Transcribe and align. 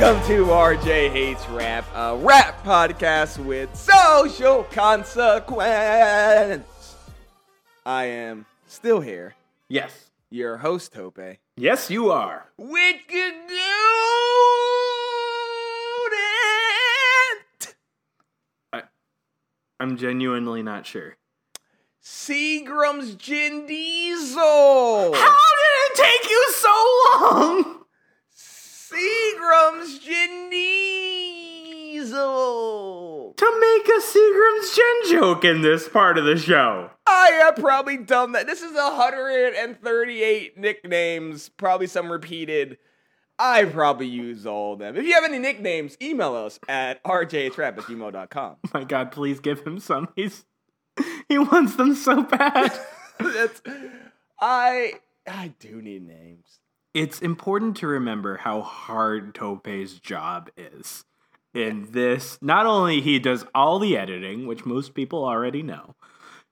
Welcome 0.00 0.24
to 0.28 0.44
RJ 0.44 1.10
Hates 1.10 1.48
Rap, 1.48 1.84
a 1.92 2.16
rap 2.18 2.62
podcast 2.64 3.44
with 3.44 3.74
social 3.74 4.62
consequence. 4.62 5.66
I 7.84 8.04
am 8.04 8.46
still 8.68 9.00
here, 9.00 9.34
Yes. 9.68 10.10
your 10.30 10.58
host, 10.58 10.92
Tope. 10.92 11.18
Yes, 11.56 11.90
you 11.90 12.12
are. 12.12 12.46
With 12.56 12.96
good 13.08 13.34
I'm 19.80 19.96
genuinely 19.96 20.62
not 20.62 20.86
sure. 20.86 21.16
Seagram's 22.04 23.14
Gin 23.16 23.66
Diesel. 23.66 25.14
How 25.14 25.36
did 25.56 25.74
it 25.90 25.94
take 25.96 26.30
you 26.30 26.52
so 26.52 27.00
long? 27.20 27.77
Seagram's 28.98 29.98
Gin 30.00 30.50
Diesel. 31.94 33.34
To 33.36 33.60
make 33.60 33.88
a 33.88 34.00
Seagram's 34.00 34.74
Gin 34.74 35.12
joke 35.12 35.44
in 35.44 35.62
this 35.62 35.88
part 35.88 36.18
of 36.18 36.24
the 36.24 36.36
show. 36.36 36.90
I 37.06 37.30
have 37.42 37.54
probably 37.56 37.96
done 37.98 38.32
that. 38.32 38.48
This 38.48 38.60
is 38.60 38.72
138 38.72 40.58
nicknames, 40.58 41.48
probably 41.50 41.86
some 41.86 42.10
repeated. 42.10 42.78
I 43.38 43.66
probably 43.66 44.08
use 44.08 44.44
all 44.46 44.72
of 44.72 44.80
them. 44.80 44.96
If 44.96 45.04
you 45.04 45.14
have 45.14 45.22
any 45.22 45.38
nicknames, 45.38 45.96
email 46.02 46.34
us 46.34 46.58
at 46.68 47.00
rjtrap 47.04 47.78
at 47.78 47.84
gmail.com. 47.84 48.56
Oh 48.66 48.70
my 48.74 48.82
god, 48.82 49.12
please 49.12 49.38
give 49.38 49.64
him 49.64 49.78
some. 49.78 50.08
He's 50.16 50.44
he 51.28 51.38
wants 51.38 51.76
them 51.76 51.94
so 51.94 52.24
bad. 52.24 52.76
That's 53.20 53.62
I 54.40 54.94
I 55.24 55.52
do 55.60 55.80
need 55.80 56.04
names. 56.04 56.58
It's 56.98 57.20
important 57.20 57.76
to 57.76 57.86
remember 57.86 58.38
how 58.38 58.60
hard 58.60 59.32
Tope's 59.32 60.00
job 60.00 60.50
is. 60.56 61.04
In 61.54 61.92
this, 61.92 62.38
not 62.42 62.66
only 62.66 63.00
he 63.00 63.20
does 63.20 63.46
all 63.54 63.78
the 63.78 63.96
editing, 63.96 64.48
which 64.48 64.66
most 64.66 64.94
people 64.94 65.24
already 65.24 65.62
know, 65.62 65.94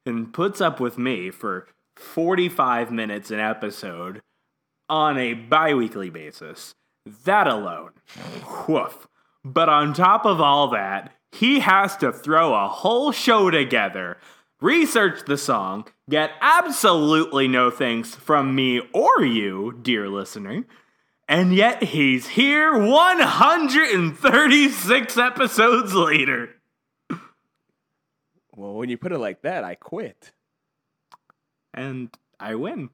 and 0.06 0.32
puts 0.32 0.60
up 0.60 0.78
with 0.78 0.98
me 0.98 1.32
for 1.32 1.66
45 1.96 2.92
minutes 2.92 3.32
an 3.32 3.40
episode 3.40 4.22
on 4.88 5.18
a 5.18 5.34
bi-weekly 5.34 6.10
basis. 6.10 6.76
That 7.24 7.48
alone. 7.48 7.90
Woof. 8.68 9.08
But 9.44 9.68
on 9.68 9.94
top 9.94 10.24
of 10.24 10.40
all 10.40 10.68
that, 10.68 11.12
he 11.32 11.58
has 11.58 11.96
to 11.96 12.12
throw 12.12 12.54
a 12.54 12.68
whole 12.68 13.10
show 13.10 13.50
together, 13.50 14.18
research 14.60 15.24
the 15.26 15.36
song, 15.36 15.86
get 16.08 16.30
absolutely 16.40 17.48
no 17.48 17.70
thanks 17.70 18.14
from 18.14 18.54
me 18.54 18.80
or 18.92 19.24
you, 19.24 19.78
dear 19.82 20.08
listener, 20.08 20.64
and 21.28 21.52
yet 21.54 21.82
he's 21.82 22.28
here 22.28 22.72
136 22.76 25.18
episodes 25.18 25.94
later. 25.94 26.50
Well, 28.54 28.74
when 28.74 28.88
you 28.88 28.96
put 28.96 29.12
it 29.12 29.18
like 29.18 29.42
that, 29.42 29.64
I 29.64 29.74
quit. 29.74 30.32
And 31.74 32.08
I 32.40 32.54
win. 32.54 32.88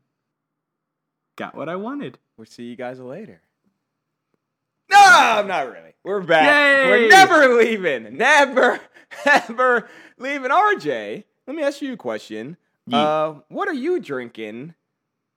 Got 1.36 1.54
what 1.54 1.68
I 1.68 1.76
wanted. 1.76 2.18
We'll 2.36 2.46
see 2.46 2.64
you 2.64 2.74
guys 2.76 2.98
later. 2.98 3.40
No, 4.90 4.98
I'm 5.00 5.46
not 5.46 5.72
really. 5.72 5.94
We're 6.04 6.20
back. 6.20 6.42
Yay! 6.44 6.90
We're 6.90 7.08
never 7.08 7.54
leaving. 7.54 8.16
Never, 8.16 8.80
ever 9.24 9.88
leaving. 10.18 10.50
RJ, 10.50 11.22
let 11.46 11.56
me 11.56 11.62
ask 11.62 11.80
you 11.82 11.92
a 11.92 11.96
question. 11.96 12.56
Yeah. 12.86 12.98
Uh, 12.98 13.34
what 13.48 13.68
are 13.68 13.74
you 13.74 14.00
drinking 14.00 14.74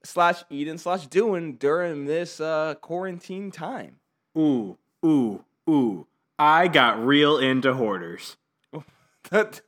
slash 0.04 0.44
eating 0.50 0.78
slash 0.78 1.08
doing 1.08 1.56
during 1.56 2.06
this 2.06 2.40
uh, 2.40 2.76
quarantine 2.82 3.52
time? 3.52 3.98
Ooh, 4.38 4.78
ooh, 5.06 5.44
ooh. 5.70 6.08
I 6.38 6.68
got 6.68 7.04
real 7.06 7.38
into 7.38 7.74
hoarders. 7.74 8.38
That- 9.32 9.62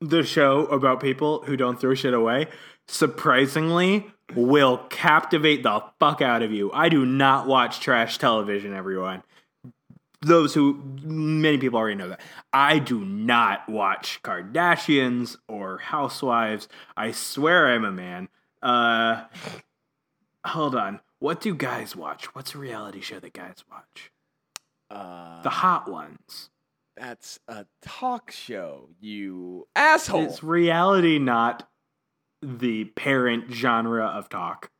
the 0.00 0.22
show 0.24 0.66
about 0.66 1.00
people 1.00 1.42
who 1.44 1.56
don't 1.56 1.80
throw 1.80 1.94
shit 1.94 2.12
away 2.12 2.48
surprisingly 2.86 4.06
will 4.34 4.78
captivate 4.90 5.62
the 5.62 5.82
fuck 5.98 6.20
out 6.20 6.42
of 6.42 6.50
you. 6.52 6.70
I 6.72 6.88
do 6.88 7.06
not 7.06 7.46
watch 7.46 7.80
trash 7.80 8.18
television, 8.18 8.74
everyone. 8.74 9.22
Those 10.24 10.54
who 10.54 10.82
many 11.02 11.58
people 11.58 11.78
already 11.78 11.96
know 11.96 12.08
that. 12.08 12.20
I 12.52 12.78
do 12.78 13.04
not 13.04 13.68
watch 13.68 14.20
Kardashians 14.22 15.36
or 15.48 15.78
Housewives. 15.78 16.68
I 16.96 17.12
swear 17.12 17.68
I'm 17.74 17.84
a 17.84 17.92
man. 17.92 18.28
Uh 18.62 19.24
hold 20.44 20.74
on. 20.74 21.00
What 21.18 21.40
do 21.40 21.54
guys 21.54 21.94
watch? 21.96 22.34
What's 22.34 22.54
a 22.54 22.58
reality 22.58 23.00
show 23.00 23.18
that 23.20 23.32
guys 23.32 23.64
watch? 23.70 24.10
uh, 24.90 25.42
The 25.42 25.50
hot 25.50 25.90
ones. 25.90 26.50
that's 26.96 27.38
a 27.48 27.66
talk 27.82 28.30
show, 28.30 28.88
you 29.00 29.66
asshole. 29.74 30.22
It's 30.24 30.42
reality, 30.42 31.18
not 31.18 31.68
the 32.42 32.84
parent 32.84 33.50
genre 33.52 34.04
of 34.06 34.28
talk. 34.28 34.70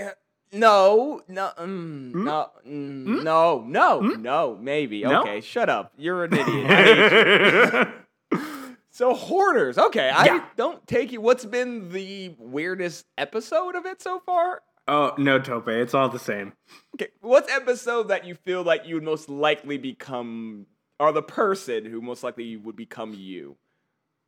Uh, 0.00 0.10
No, 0.52 1.20
no, 1.28 1.50
mm, 1.58 2.12
Hmm? 2.12 2.24
no, 2.24 2.50
mm, 2.66 3.22
no, 3.22 3.64
no, 3.66 4.00
no, 4.00 4.56
maybe. 4.60 5.02
No? 5.02 5.20
Okay, 5.20 5.40
shut 5.40 5.68
up. 5.68 5.92
You're 5.98 6.24
an 6.24 6.32
idiot. 6.32 6.70
I 6.70 6.82
hate 6.82 7.92
you. 8.32 8.76
so 8.90 9.14
hoarders. 9.14 9.76
Okay, 9.78 10.10
I 10.12 10.42
don't 10.56 10.86
take 10.86 11.12
you. 11.12 11.20
What's 11.20 11.44
been 11.44 11.90
the 11.90 12.34
weirdest 12.38 13.06
episode 13.18 13.74
of 13.76 13.86
it 13.86 14.00
so 14.02 14.20
far? 14.24 14.62
oh 14.90 15.12
no, 15.18 15.38
Tope, 15.38 15.68
it's 15.68 15.92
all 15.92 16.08
the 16.08 16.18
same. 16.18 16.54
Okay, 16.94 17.08
what's 17.20 17.52
episode 17.52 18.08
that 18.08 18.24
you 18.24 18.34
feel 18.34 18.62
like 18.62 18.86
you 18.86 18.94
would 18.94 19.04
most 19.04 19.28
likely 19.28 19.76
become, 19.76 20.64
or 20.98 21.12
the 21.12 21.22
person 21.22 21.84
who 21.84 22.00
most 22.00 22.24
likely 22.24 22.56
would 22.56 22.74
become 22.76 23.12
you? 23.12 23.56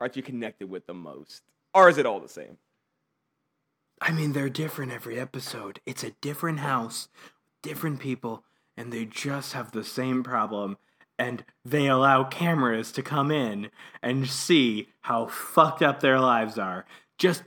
Aren't 0.02 0.16
you 0.16 0.22
connected 0.22 0.68
with 0.68 0.86
the 0.86 0.92
most, 0.94 1.42
or 1.72 1.88
is 1.88 1.96
it 1.96 2.04
all 2.04 2.20
the 2.20 2.28
same? 2.28 2.58
I 4.00 4.12
mean, 4.12 4.32
they're 4.32 4.48
different 4.48 4.92
every 4.92 5.20
episode. 5.20 5.80
It's 5.84 6.02
a 6.02 6.12
different 6.22 6.60
house, 6.60 7.08
different 7.62 8.00
people, 8.00 8.44
and 8.76 8.92
they 8.92 9.04
just 9.04 9.52
have 9.52 9.72
the 9.72 9.84
same 9.84 10.22
problem. 10.22 10.78
And 11.18 11.44
they 11.66 11.86
allow 11.86 12.24
cameras 12.24 12.92
to 12.92 13.02
come 13.02 13.30
in 13.30 13.70
and 14.02 14.26
see 14.26 14.88
how 15.02 15.26
fucked 15.26 15.82
up 15.82 16.00
their 16.00 16.18
lives 16.18 16.58
are. 16.58 16.86
Just 17.18 17.42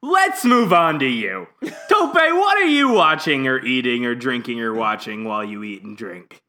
let's 0.00 0.44
move 0.44 0.72
on 0.72 1.00
to 1.00 1.06
you. 1.06 1.48
Tope, 1.62 2.14
what 2.14 2.56
are 2.56 2.66
you 2.66 2.90
watching 2.90 3.48
or 3.48 3.58
eating 3.58 4.06
or 4.06 4.14
drinking 4.14 4.60
or 4.60 4.72
watching 4.72 5.24
while 5.24 5.44
you 5.44 5.64
eat 5.64 5.82
and 5.82 5.96
drink? 5.96 6.42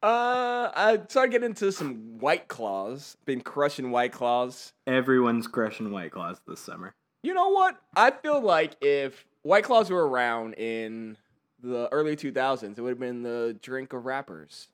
Uh, 0.00 0.70
I 0.72 1.00
started 1.08 1.32
getting 1.32 1.46
into 1.46 1.72
some 1.72 2.18
White 2.20 2.46
Claws. 2.46 3.16
Been 3.24 3.40
crushing 3.40 3.90
White 3.90 4.12
Claws. 4.12 4.72
Everyone's 4.86 5.48
crushing 5.48 5.90
White 5.90 6.12
Claws 6.12 6.40
this 6.46 6.60
summer. 6.60 6.94
You 7.26 7.34
know 7.34 7.48
what? 7.48 7.76
I 7.96 8.12
feel 8.12 8.40
like 8.40 8.76
if 8.80 9.26
White 9.42 9.64
Claws 9.64 9.90
were 9.90 10.06
around 10.06 10.54
in 10.54 11.16
the 11.60 11.88
early 11.90 12.14
2000s, 12.14 12.78
it 12.78 12.80
would 12.80 12.90
have 12.90 13.00
been 13.00 13.24
the 13.24 13.58
drink 13.60 13.92
of 13.92 14.06
rappers. 14.06 14.68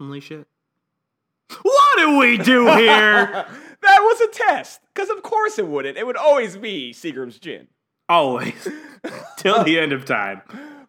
Holy 0.00 0.18
shit. 0.18 0.48
What 1.62 1.98
do 1.98 2.18
we 2.18 2.36
do 2.36 2.64
here? 2.64 3.26
that 3.82 3.98
was 4.00 4.20
a 4.22 4.26
test. 4.26 4.80
Because 4.92 5.08
of 5.08 5.22
course 5.22 5.56
it 5.56 5.68
wouldn't. 5.68 5.96
It 5.96 6.04
would 6.04 6.16
always 6.16 6.56
be 6.56 6.92
Seagram's 6.92 7.38
Gin. 7.38 7.68
Always. 8.08 8.66
Till 9.36 9.62
the 9.62 9.78
end 9.78 9.92
of 9.92 10.04
time. 10.04 10.42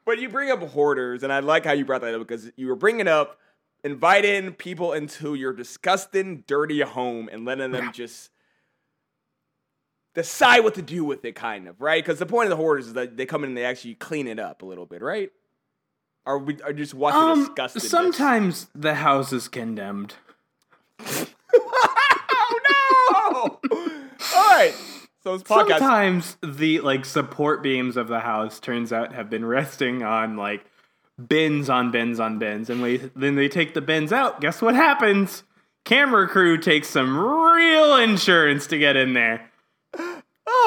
But 0.06 0.18
you 0.18 0.28
bring 0.28 0.50
up 0.50 0.60
hoarders, 0.64 1.22
and 1.22 1.32
I 1.32 1.42
like 1.42 1.66
how 1.66 1.74
you 1.74 1.86
brought 1.86 2.02
that 2.02 2.16
up 2.16 2.28
because 2.28 2.52
you 2.56 2.66
were 2.66 2.76
bringing 2.76 3.08
up 3.08 3.38
inviting 3.84 4.54
people 4.54 4.92
into 4.92 5.36
your 5.36 5.54
disgusting, 5.54 6.44
dirty 6.48 6.82
home 6.82 7.30
and 7.32 7.46
letting 7.46 7.70
them 7.70 7.92
just 7.94 8.32
decide 10.16 10.62
what 10.62 10.74
to 10.76 10.82
do 10.82 11.04
with 11.06 11.24
it, 11.26 11.36
kind 11.36 11.68
of, 11.68 11.80
right? 11.80 12.04
Because 12.04 12.18
the 12.20 12.26
point 12.26 12.46
of 12.48 12.50
the 12.50 12.56
hoarders 12.56 12.88
is 12.88 12.94
that 12.94 13.16
they 13.18 13.26
come 13.26 13.44
in 13.44 13.52
and 13.52 13.58
they 13.58 13.66
actually 13.66 13.94
clean 13.96 14.28
it 14.28 14.40
up 14.40 14.62
a 14.64 14.66
little 14.66 14.86
bit, 14.88 15.02
right? 15.02 15.30
Are 16.26 16.40
we 16.40 16.60
are 16.64 16.74
just 16.74 16.96
watching 16.96 17.22
Um, 17.22 17.40
disgusted? 17.46 17.82
sometimes 17.84 18.68
the 18.74 18.96
house 18.96 19.32
is 19.32 19.48
condemned. 19.48 20.16
Oh 23.28 23.60
no! 23.72 23.72
All 24.36 24.50
right. 24.58 24.74
So 25.24 25.34
this 25.38 25.44
podcast. 25.44 25.80
Sometimes 25.80 26.38
the 26.44 26.80
like 26.82 27.06
support 27.06 27.64
beams 27.64 27.98
of 27.98 28.08
the 28.08 28.20
house 28.20 28.60
turns 28.60 28.94
out 28.94 29.14
have 29.14 29.30
been 29.30 29.46
resting 29.46 30.04
on 30.04 30.38
like 30.38 30.66
bins 31.28 31.70
on 31.70 31.92
bins 31.92 32.20
on 32.20 32.38
bins, 32.40 32.70
and 32.70 32.82
we, 32.82 32.98
then 33.16 33.36
they 33.36 33.48
take 33.48 33.74
the 33.74 33.82
bins 33.82 34.12
out. 34.14 34.42
Guess 34.42 34.62
what 34.62 34.76
happens? 34.76 35.44
Camera 35.86 36.28
crew 36.28 36.58
takes 36.58 36.88
some 36.90 37.18
real 37.18 37.96
insurance 37.98 38.68
to 38.68 38.78
get 38.78 38.96
in 38.96 39.14
there. 39.14 39.50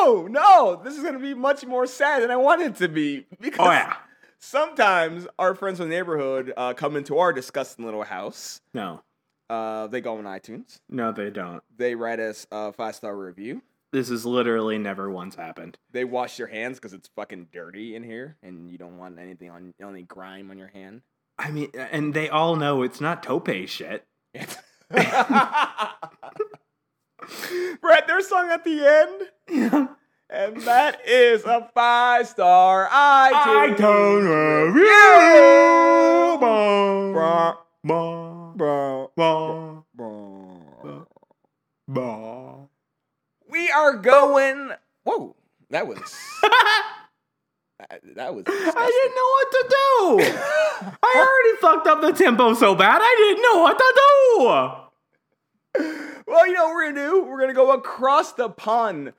Oh 0.01 0.27
no! 0.31 0.81
This 0.85 0.97
is 0.97 1.03
gonna 1.03 1.19
be 1.19 1.35
much 1.35 1.65
more 1.67 1.87
sad 1.87 2.23
than 2.23 2.31
I 2.31 2.37
want 2.37 2.63
it 2.63 2.77
to 2.77 2.89
be. 2.89 3.27
Because 3.41 3.59
Oh 3.61 3.71
yeah, 3.71 3.95
sometimes 4.39 5.27
our 5.39 5.55
friends 5.55 5.79
from 5.79 5.89
the 5.89 5.95
neighborhood 5.95 6.53
uh, 6.57 6.75
come 6.75 6.97
into 6.97 7.19
our 7.19 7.33
disgusting 7.33 7.85
little 7.85 8.05
house. 8.05 8.61
no, 8.75 9.03
Uh, 9.51 9.87
they 9.89 10.01
go 10.01 10.17
on 10.19 10.25
iTunes. 10.25 10.81
no, 10.89 11.11
they 11.13 11.31
don't. 11.31 11.63
They 11.77 11.95
write 11.95 12.21
us 12.21 12.47
a 12.53 12.73
five 12.73 12.95
star 12.95 13.17
review. 13.17 13.63
This 13.93 14.11
has 14.11 14.27
literally 14.27 14.77
never 14.79 15.11
once 15.11 15.35
happened. 15.35 15.79
They 15.93 16.05
wash 16.05 16.37
their 16.37 16.47
hands 16.47 16.79
because 16.79 16.93
it's 16.93 17.09
fucking 17.17 17.49
dirty 17.53 17.97
in 17.97 18.03
here, 18.03 18.37
and 18.43 18.71
you 18.71 18.77
don't 18.79 18.99
want 18.99 19.19
anything 19.19 19.51
on 19.51 19.73
any 19.83 20.03
grime 20.03 20.51
on 20.51 20.59
your 20.59 20.69
hand. 20.69 21.01
I 21.39 21.51
mean, 21.51 21.71
and 21.75 22.13
they 22.15 22.29
all 22.29 22.57
know 22.57 22.83
it's 22.83 23.01
not 23.01 23.23
Tope 23.23 23.49
shit. 23.67 24.05
Brett, 27.81 28.07
their 28.07 28.21
song 28.23 28.51
at 28.51 28.65
the 28.65 28.87
end, 28.87 29.89
and 30.31 30.61
that 30.63 31.01
is 31.07 31.45
a 31.45 31.69
five 31.75 32.29
star 32.29 32.89
iTunes, 32.89 33.79
review. 34.75 36.39
Bro, 36.41 37.59
Ba, 37.85 38.53
bro, 38.57 39.11
ba, 39.17 39.83
bro. 39.95 41.07
ba. 41.89 42.69
We 43.49 43.71
are 43.71 43.95
going. 43.97 44.71
Whoa, 45.05 45.35
that 45.71 45.87
was. 45.87 45.99
that, 47.79 48.01
that 48.17 48.35
was. 48.35 48.45
I 48.47 48.51
didn't 48.51 49.15
know 49.17 49.29
what 49.37 49.51
to 49.51 49.63
do. 49.71 50.99
I 51.03 51.15
already 51.17 51.57
fucked 51.61 51.87
up 51.87 52.01
the 52.03 52.13
tempo 52.13 52.55
so 52.55 52.75
bad. 52.75 53.01
I 53.03 53.15
didn't 53.19 53.43
know 53.43 53.59
what 53.63 53.79
to 53.79 53.93
do. 55.79 56.15
Well, 56.29 56.47
you 56.47 56.53
know 56.53 56.67
what 56.67 56.75
we're 56.75 56.93
gonna 56.93 57.09
do? 57.09 57.25
We're 57.25 57.41
gonna 57.41 57.55
go 57.55 57.73
across 57.73 58.33
the 58.33 58.51
pond 58.51 59.13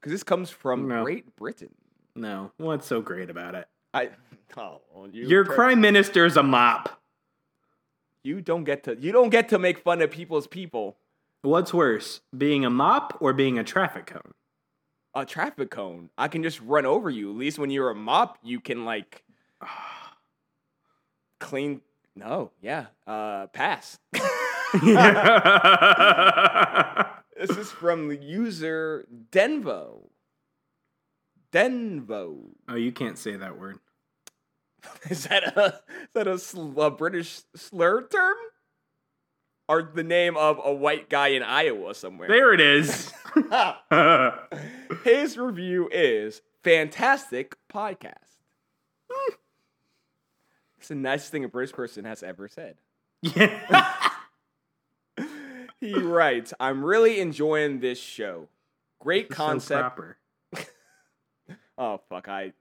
because 0.00 0.12
this 0.12 0.22
comes 0.22 0.50
from 0.50 0.86
No. 0.88 1.02
Great 1.02 1.34
Britain. 1.36 1.74
No, 2.14 2.52
what's 2.58 2.86
so 2.86 3.00
great 3.00 3.30
about 3.30 3.54
it? 3.54 3.68
I. 3.92 4.10
Oh, 4.56 4.82
you, 5.10 5.26
Your 5.26 5.44
prime 5.44 5.80
minister's 5.80 6.36
a 6.36 6.42
mop. 6.44 7.00
You 8.22 8.40
don't 8.40 8.62
get 8.62 8.84
to. 8.84 8.96
You 8.96 9.10
don't 9.10 9.30
get 9.30 9.48
to 9.48 9.58
make 9.58 9.80
fun 9.80 10.00
of 10.00 10.12
people's 10.12 10.46
people. 10.46 10.96
What's 11.42 11.74
worse, 11.74 12.20
being 12.36 12.64
a 12.64 12.70
mop 12.70 13.18
or 13.20 13.32
being 13.32 13.58
a 13.58 13.64
traffic 13.64 14.06
cone? 14.06 14.32
A 15.12 15.26
traffic 15.26 15.70
cone. 15.70 16.10
I 16.16 16.28
can 16.28 16.44
just 16.44 16.60
run 16.60 16.86
over 16.86 17.10
you. 17.10 17.30
At 17.30 17.36
least 17.36 17.58
when 17.58 17.70
you're 17.70 17.90
a 17.90 17.96
mop, 17.96 18.38
you 18.44 18.60
can 18.60 18.84
like 18.84 19.24
clean. 21.40 21.80
No, 22.14 22.52
yeah. 22.62 22.86
Uh, 23.08 23.48
pass. 23.48 23.98
This 27.36 27.56
is 27.58 27.70
from 27.70 28.08
the 28.08 28.16
user 28.16 29.06
Denvo. 29.32 30.08
Denvo. 31.52 32.36
oh, 32.68 32.74
you 32.74 32.92
can't 32.92 33.18
say 33.18 33.36
that 33.36 33.58
word. 33.58 33.78
Is 35.10 35.24
that 35.24 35.56
a 35.56 35.66
is 35.66 35.72
that 36.14 36.26
a, 36.28 36.38
sl- 36.38 36.80
a 36.80 36.90
British 36.90 37.40
slur 37.56 38.06
term? 38.06 38.36
Or 39.68 39.90
the 39.94 40.02
name 40.04 40.36
of 40.36 40.60
a 40.62 40.72
white 40.72 41.08
guy 41.08 41.28
in 41.28 41.42
Iowa 41.42 41.94
somewhere? 41.94 42.28
There 42.28 42.52
it 42.52 42.60
is. 42.60 43.10
His 45.04 45.38
review 45.38 45.88
is 45.90 46.42
fantastic 46.62 47.56
podcast. 47.72 48.12
Hmm. 49.10 49.34
It's 50.78 50.88
the 50.88 50.94
nicest 50.96 51.32
thing 51.32 51.44
a 51.44 51.48
British 51.48 51.74
person 51.74 52.04
has 52.04 52.22
ever 52.22 52.46
said. 52.46 52.76
yeah. 53.22 54.03
He 55.84 55.98
writes, 55.98 56.54
I'm 56.58 56.84
really 56.84 57.20
enjoying 57.20 57.80
this 57.80 57.98
show. 58.00 58.48
Great 59.00 59.28
So 59.30 59.34
concept. 59.36 59.80
proper. 59.80 60.16
Oh 61.76 62.00
fuck, 62.08 62.28
I. 62.28 62.52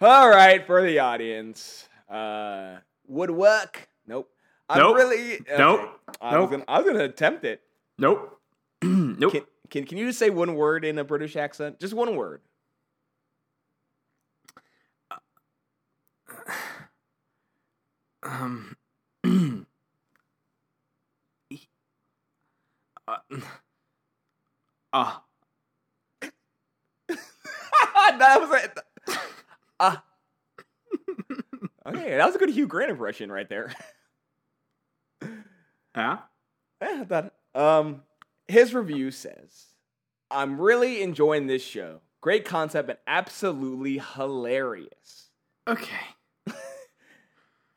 All 0.00 0.28
right, 0.28 0.66
for 0.66 0.82
the 0.82 0.98
audience, 0.98 1.88
uh, 2.10 2.76
would 3.08 3.30
work. 3.30 3.88
Nope. 4.06 4.30
I'm 4.68 4.78
Nope. 4.78 4.96
really. 4.96 5.34
okay. 5.40 5.56
Nope. 5.56 6.00
I 6.20 6.32
Nope. 6.32 6.40
was 6.42 6.50
gonna. 6.50 6.64
I 6.68 6.78
was 6.80 6.86
gonna 6.86 7.04
attempt 7.04 7.44
it. 7.44 7.62
Nope. 7.98 8.38
nope. 8.82 9.32
Can, 9.32 9.42
can 9.70 9.84
Can 9.86 9.96
you 9.98 10.06
just 10.08 10.18
say 10.18 10.28
one 10.28 10.54
word 10.54 10.84
in 10.84 10.98
a 10.98 11.04
British 11.04 11.34
accent? 11.34 11.80
Just 11.80 11.94
one 11.94 12.14
word. 12.14 12.42
Um. 18.22 18.76
Uh, 23.32 23.40
ah. 24.92 25.24
that 28.18 28.40
was 28.40 28.62
it. 28.62 28.78
Ah. 29.78 30.02
okay, 31.86 32.16
that 32.16 32.26
was 32.26 32.34
a 32.34 32.38
good 32.38 32.50
Hugh 32.50 32.66
Grant 32.66 32.90
impression 32.90 33.30
right 33.30 33.48
there. 33.48 33.74
yeah. 35.96 36.18
Eh, 36.80 37.04
that. 37.04 37.34
Um, 37.54 38.02
his 38.48 38.74
review 38.74 39.10
says, 39.10 39.66
"I'm 40.30 40.60
really 40.60 41.02
enjoying 41.02 41.46
this 41.46 41.62
show. 41.62 42.00
Great 42.20 42.44
concept 42.44 42.88
and 42.88 42.98
absolutely 43.06 43.98
hilarious. 44.14 45.30
Okay. 45.68 46.06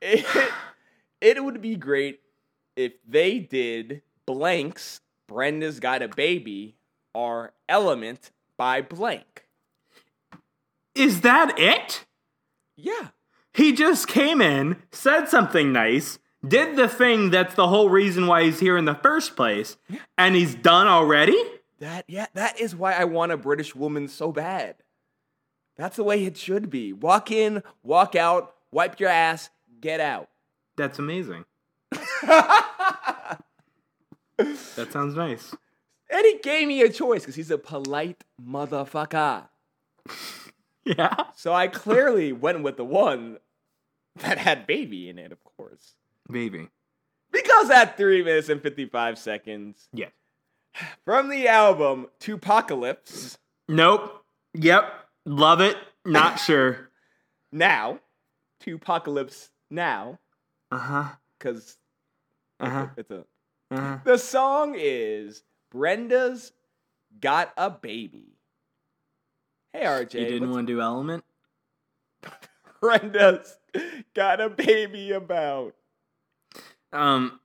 It, 0.02 0.26
it 1.20 1.44
would 1.44 1.62
be 1.62 1.76
great 1.76 2.22
if 2.76 2.94
they 3.08 3.40
did 3.40 4.02
blanks. 4.26 5.02
Brenda's 5.30 5.80
got 5.80 6.02
a 6.02 6.08
baby 6.10 6.76
or 7.14 7.54
Element 7.70 8.32
by 8.58 8.82
blank. 8.82 9.46
Is 10.96 11.22
that 11.22 11.58
it? 11.58 12.06
Yeah, 12.76 13.10
He 13.54 13.74
just 13.74 14.08
came 14.08 14.42
in, 14.42 14.78
said 14.92 15.28
something 15.28 15.72
nice, 15.72 16.18
did 16.46 16.76
the 16.78 16.88
thing 16.88 17.30
that's 17.30 17.54
the 17.56 17.68
whole 17.68 17.90
reason 17.90 18.26
why 18.26 18.44
he's 18.44 18.60
here 18.60 18.78
in 18.78 18.86
the 18.86 18.96
first 18.96 19.36
place, 19.36 19.78
and 20.18 20.36
he's 20.36 20.56
done 20.56 20.88
already? 20.88 21.38
that 21.80 22.04
yeah 22.10 22.26
that 22.34 22.60
is 22.60 22.76
why 22.76 22.92
I 22.92 23.06
want 23.06 23.32
a 23.32 23.38
British 23.38 23.74
woman 23.74 24.10
so 24.10 24.32
bad. 24.34 24.76
That's 25.78 25.96
the 25.96 26.04
way 26.04 26.26
it 26.26 26.36
should 26.36 26.70
be. 26.70 26.92
Walk 26.92 27.32
in, 27.32 27.64
walk 27.84 28.16
out, 28.16 28.54
wipe 28.72 29.00
your 29.00 29.10
ass, 29.10 29.50
get 29.80 30.00
out. 30.02 30.30
That's 30.76 31.00
amazing. 31.00 31.46
That 34.76 34.90
sounds 34.92 35.16
nice. 35.16 35.54
And 36.10 36.26
he 36.26 36.40
gave 36.42 36.68
me 36.68 36.82
a 36.82 36.90
choice 36.90 37.22
because 37.22 37.36
he's 37.36 37.52
a 37.52 37.58
polite 37.58 38.24
motherfucker. 38.44 39.50
Yeah. 40.86 41.26
So 41.36 41.54
I 41.54 41.68
clearly 41.68 42.32
went 42.32 42.64
with 42.64 42.78
the 42.78 42.86
one 42.86 43.38
that 44.16 44.40
had 44.40 44.66
baby 44.66 45.08
in 45.08 45.20
it, 45.20 45.32
of 45.32 45.38
course. 45.44 45.94
Baby. 46.32 46.70
Because 47.32 47.70
at 47.70 47.96
3 47.96 48.24
minutes 48.24 48.50
and 48.50 48.60
55 48.60 49.20
seconds, 49.20 49.88
Yeah. 49.94 50.08
from 51.06 51.30
the 51.30 51.48
album 51.48 52.08
2Pacalypse, 52.22 53.38
Nope. 53.68 54.24
Yep. 54.56 54.92
Love 55.26 55.62
it. 55.62 55.78
Not 56.06 56.40
sure. 56.40 56.90
now, 57.52 58.00
2Pacalypse 58.66 59.50
now, 59.70 60.18
Uh 60.72 60.78
huh. 60.80 61.10
because 61.38 61.78
Uh 62.60 62.70
huh. 62.70 62.88
it's 62.98 63.12
a. 63.12 63.26
Huh. 63.72 64.00
The 64.04 64.18
song 64.18 64.76
is 64.78 65.44
Brenda's 65.72 66.52
Got 67.20 67.54
a 67.58 67.70
Baby. 67.70 68.38
Hey, 69.74 69.86
RJ. 69.86 70.14
You 70.16 70.26
didn't 70.26 70.50
want 70.50 70.68
to 70.68 70.74
do 70.74 70.82
Element? 70.82 71.24
Brenda's 72.82 73.58
Got 74.16 74.42
a 74.42 74.50
Baby 74.50 75.12
about? 75.12 75.76
Um. 76.92 77.40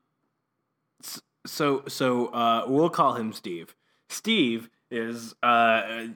So 1.47 1.83
so 1.89 2.29
uh, 2.29 2.65
we'll 2.67 2.89
call 2.89 3.15
him 3.15 3.33
Steve. 3.35 3.75
Steve 4.09 4.71
is 4.91 5.35
uh 5.43 6.07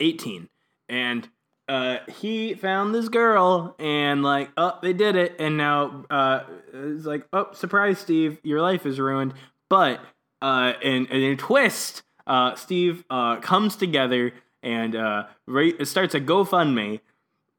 18, 0.00 0.50
and 0.88 1.28
uh 1.68 1.98
he 2.20 2.54
found 2.54 2.94
this 2.94 3.08
girl, 3.08 3.74
and 3.78 4.22
like 4.22 4.50
oh 4.56 4.78
they 4.82 4.92
did 4.92 5.16
it, 5.16 5.36
and 5.38 5.56
now 5.56 6.04
uh 6.10 6.44
it's 6.72 7.06
like 7.06 7.26
oh 7.32 7.48
surprise 7.52 7.98
Steve, 7.98 8.38
your 8.42 8.60
life 8.60 8.86
is 8.86 8.98
ruined. 9.00 9.34
But 9.68 10.00
uh 10.42 10.74
in, 10.82 11.06
in 11.06 11.32
a 11.32 11.36
twist, 11.36 12.02
uh 12.26 12.54
Steve 12.54 13.04
uh 13.10 13.36
comes 13.36 13.76
together 13.76 14.32
and 14.62 14.94
uh 14.94 15.26
ra- 15.46 15.70
starts 15.84 16.14
a 16.14 16.20
GoFundMe 16.20 17.00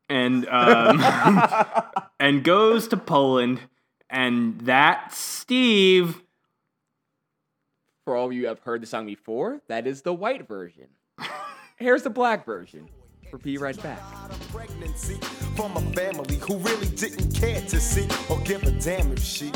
and 0.09 0.47
um, 0.47 1.03
and 2.19 2.43
goes 2.43 2.87
to 2.89 2.97
Poland, 2.97 3.59
and 4.09 4.59
that 4.61 5.13
Steve. 5.13 6.21
For 8.05 8.15
all 8.15 8.27
of 8.27 8.33
you 8.33 8.43
who 8.43 8.47
have 8.47 8.59
heard 8.59 8.81
the 8.81 8.87
song 8.87 9.05
before, 9.05 9.61
that 9.67 9.85
is 9.85 10.01
the 10.01 10.13
white 10.13 10.47
version. 10.47 10.87
Here's 11.75 12.03
the 12.03 12.09
black 12.09 12.45
version. 12.45 12.87
For 13.29 13.37
Be 13.39 13.57
Right 13.57 13.81
Back. 13.83 13.99
pregnancy 14.51 15.15
from 15.55 15.75
a 15.75 15.81
family 15.91 16.35
who 16.35 16.57
really 16.57 16.87
didn't 16.87 17.35
care 17.35 17.59
to 17.59 17.79
see 17.79 18.07
or 18.29 18.39
give 18.41 18.63
a 18.63 18.71
damn 18.71 19.11
if 19.11 19.23
she 19.23 19.51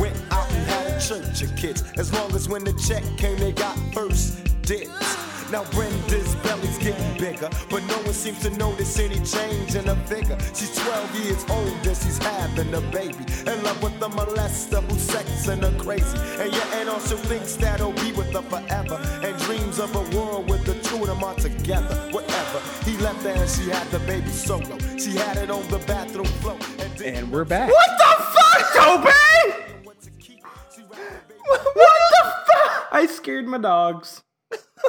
went 0.00 0.16
out 0.32 0.50
and 0.50 0.66
had 0.66 0.86
a 0.96 1.00
church 1.00 1.42
of 1.42 1.54
kids. 1.56 1.84
As 1.96 2.12
long 2.12 2.34
as 2.34 2.48
when 2.48 2.64
the 2.64 2.72
check 2.72 3.04
came, 3.16 3.38
they 3.38 3.52
got 3.52 3.76
first 3.94 4.42
dibs. 4.62 5.27
Now 5.50 5.64
Brenda's 5.70 6.34
belly's 6.36 6.76
getting 6.76 7.18
bigger, 7.18 7.48
but 7.70 7.82
no 7.86 7.96
one 8.02 8.12
seems 8.12 8.40
to 8.40 8.50
notice 8.50 8.98
any 8.98 9.18
change 9.20 9.74
in 9.74 9.86
her 9.86 9.96
figure. 10.04 10.36
She's 10.54 10.76
12 10.76 11.24
years 11.24 11.44
old 11.48 11.86
and 11.86 11.96
she's 11.96 12.18
having 12.18 12.74
a 12.74 12.82
baby. 12.92 13.24
In 13.46 13.62
love 13.62 13.82
with 13.82 13.94
a 13.94 14.08
molester 14.10 14.82
who's 14.84 15.08
sexing 15.08 15.62
her 15.62 15.78
crazy. 15.78 16.18
And 16.38 16.52
your 16.52 16.64
aunt 16.74 16.90
also 16.90 17.16
thinks 17.16 17.56
that 17.56 17.80
he'll 17.80 17.92
be 17.92 18.12
with 18.12 18.30
her 18.34 18.42
forever. 18.42 19.00
And 19.24 19.38
dreams 19.38 19.78
of 19.78 19.94
a 19.96 20.16
world 20.16 20.50
with 20.50 20.66
the 20.66 20.74
two 20.86 20.96
of 20.96 21.06
them 21.06 21.24
are 21.24 21.34
together. 21.34 21.96
Whatever. 22.10 22.60
He 22.84 22.98
left 22.98 23.22
her 23.22 23.30
and 23.30 23.48
she 23.48 23.70
had 23.70 23.86
the 23.88 24.00
baby 24.00 24.28
solo. 24.28 24.76
She 24.98 25.12
had 25.12 25.38
it 25.38 25.50
on 25.50 25.66
the 25.68 25.78
bathroom 25.86 26.26
floor. 26.42 26.58
And, 26.78 27.00
And 27.00 27.32
we're 27.32 27.46
back. 27.46 27.70
What 27.70 27.90
the 27.96 28.22
fuck, 28.34 28.74
Toby? 28.74 29.84
What 29.84 29.98
to 30.02 30.10
keep. 30.10 30.44
She 30.76 30.82
wrapped 30.82 31.28
the 31.28 31.34
baby 31.34 31.40
What 31.46 31.64
the 31.64 31.70
fuck? 31.72 32.88
I 32.92 33.06
scared 33.06 33.46
my 33.46 33.56
dogs. 33.56 34.22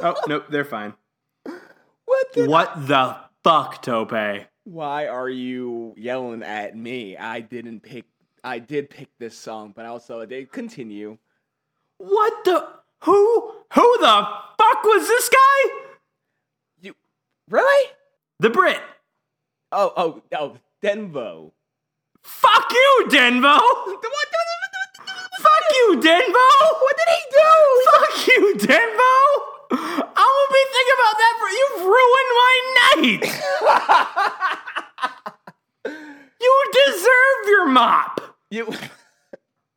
Oh 0.01 0.15
nope, 0.27 0.45
they're 0.49 0.65
fine. 0.65 0.93
What 2.05 2.33
the? 2.33 2.47
What 2.47 2.87
the 2.87 3.17
fuck, 3.43 3.81
Tope? 3.81 4.47
Why 4.63 5.07
are 5.07 5.29
you 5.29 5.93
yelling 5.97 6.43
at 6.43 6.75
me? 6.75 7.17
I 7.17 7.41
didn't 7.41 7.81
pick. 7.81 8.05
I 8.43 8.59
did 8.59 8.89
pick 8.89 9.09
this 9.19 9.37
song, 9.37 9.73
but 9.75 9.85
also 9.85 10.25
did 10.25 10.51
continue. 10.51 11.17
What 11.97 12.45
the? 12.45 12.67
Who? 13.03 13.51
Who 13.73 13.97
the 13.99 14.27
fuck 14.57 14.83
was 14.83 15.07
this 15.07 15.29
guy? 15.29 15.71
You 16.81 16.95
really? 17.49 17.91
The 18.39 18.49
Brit. 18.49 18.79
Oh, 19.71 19.93
oh, 19.95 20.23
oh, 20.35 20.57
Denvo. 20.81 21.51
Fuck 22.23 22.71
you, 22.71 23.05
Denvo. 23.09 23.59
What? 23.69 23.99
Fuck 25.41 25.71
you, 25.71 25.99
Denvo. 26.01 26.47
What 26.81 26.95
did 26.97 27.09
he 27.15 27.21
do? 27.31 27.49
Fuck 27.91 28.27
you, 28.27 28.55
Denvo. 28.57 29.48
I 29.71 30.25
will 30.35 30.49
be 30.53 30.65
thinking 30.73 30.97
about 30.99 31.15
that 31.17 31.33
for 31.39 31.49
you've 31.59 31.81
ruined 31.85 32.31
my 32.41 32.55
night. 32.95 33.23
you 36.41 36.51
deserve 36.85 37.47
your 37.47 37.67
mop. 37.69 38.21
You 38.51 38.71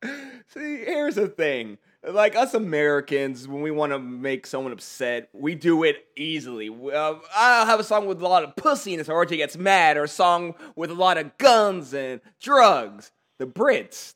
see, 0.47 0.77
here's 0.85 1.15
the 1.15 1.27
thing. 1.27 1.77
Like 2.05 2.35
us 2.35 2.53
Americans, 2.53 3.47
when 3.47 3.61
we 3.61 3.71
want 3.71 3.93
to 3.93 3.99
make 3.99 4.45
someone 4.45 4.73
upset, 4.73 5.29
we 5.31 5.55
do 5.55 5.83
it 5.83 6.05
easily. 6.17 6.67
Uh, 6.69 7.15
I'll 7.33 7.65
have 7.65 7.79
a 7.79 7.83
song 7.83 8.07
with 8.07 8.21
a 8.21 8.27
lot 8.27 8.43
of 8.43 8.55
pussy 8.57 8.93
in 8.93 8.99
it, 8.99 9.05
so 9.05 9.13
RJ 9.13 9.37
gets 9.37 9.55
mad, 9.57 9.95
or 9.95 10.03
a 10.03 10.07
song 10.09 10.53
with 10.75 10.91
a 10.91 10.95
lot 10.95 11.17
of 11.17 11.37
guns 11.37 11.93
and 11.93 12.19
drugs. 12.41 13.11
The 13.39 13.45
Brits, 13.45 14.15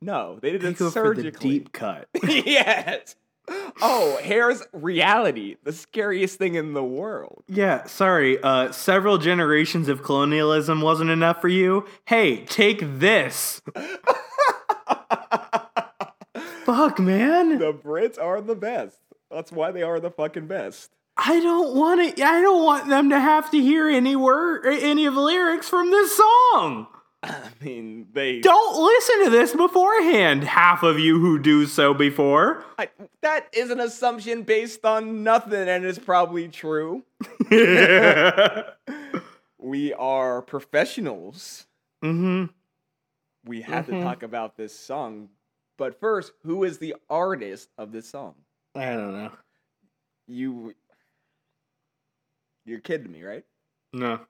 no, 0.00 0.38
they 0.40 0.50
did 0.52 0.62
They 0.62 0.68
it 0.70 0.78
go 0.78 0.90
for 0.90 1.14
the 1.14 1.22
surgically. 1.22 1.50
deep 1.50 1.72
cut. 1.72 2.08
yes. 2.26 3.16
Oh, 3.48 4.18
here's 4.22 4.62
reality, 4.72 5.56
the 5.62 5.72
scariest 5.72 6.38
thing 6.38 6.54
in 6.54 6.72
the 6.72 6.82
world. 6.82 7.44
Yeah, 7.46 7.84
sorry. 7.86 8.42
Uh, 8.42 8.72
several 8.72 9.18
generations 9.18 9.88
of 9.88 10.02
colonialism 10.02 10.80
wasn't 10.80 11.10
enough 11.10 11.40
for 11.40 11.48
you. 11.48 11.86
Hey, 12.06 12.44
take 12.46 12.80
this. 12.82 13.60
Fuck, 16.64 16.98
man. 16.98 17.58
The 17.58 17.72
Brits 17.72 18.20
are 18.20 18.40
the 18.40 18.56
best. 18.56 18.98
That's 19.30 19.52
why 19.52 19.70
they 19.70 19.82
are 19.82 20.00
the 20.00 20.10
fucking 20.10 20.46
best. 20.46 20.90
I 21.16 21.40
don't 21.40 21.74
want 21.76 22.00
it. 22.00 22.20
I 22.20 22.40
don't 22.40 22.64
want 22.64 22.88
them 22.88 23.10
to 23.10 23.18
have 23.18 23.50
to 23.52 23.60
hear 23.60 23.88
any 23.88 24.16
word, 24.16 24.66
any 24.66 25.06
of 25.06 25.14
the 25.14 25.20
lyrics 25.20 25.68
from 25.68 25.90
this 25.90 26.16
song. 26.16 26.88
I 27.22 27.48
mean, 27.60 28.08
they. 28.12 28.40
Don't 28.40 28.82
listen 28.84 29.24
to 29.24 29.30
this 29.30 29.54
beforehand. 29.54 30.44
Half 30.44 30.82
of 30.82 30.98
you 30.98 31.18
who 31.18 31.38
do 31.38 31.66
so 31.66 31.94
before. 31.94 32.64
I, 32.78 32.88
that 33.22 33.48
is 33.52 33.70
an 33.70 33.80
assumption 33.80 34.42
based 34.42 34.84
on 34.84 35.24
nothing, 35.24 35.68
and 35.68 35.84
it's 35.84 35.98
probably 35.98 36.48
true. 36.48 37.04
We 39.66 39.92
are 39.94 40.42
professionals. 40.42 41.66
mm-hmm. 42.04 42.44
We 43.44 43.62
have 43.62 43.86
to 43.86 44.00
talk 44.00 44.22
about 44.22 44.56
this 44.56 44.72
song. 44.72 45.28
But 45.76 45.98
first, 45.98 46.32
who 46.44 46.62
is 46.62 46.78
the 46.78 46.94
artist 47.10 47.68
of 47.76 47.90
this 47.90 48.08
song? 48.08 48.34
I 48.76 48.90
don't 48.90 49.12
know. 49.12 49.32
You. 50.28 50.74
You're 52.64 52.78
kidding 52.78 53.10
me, 53.10 53.24
right? 53.24 53.44
No. 53.92 54.20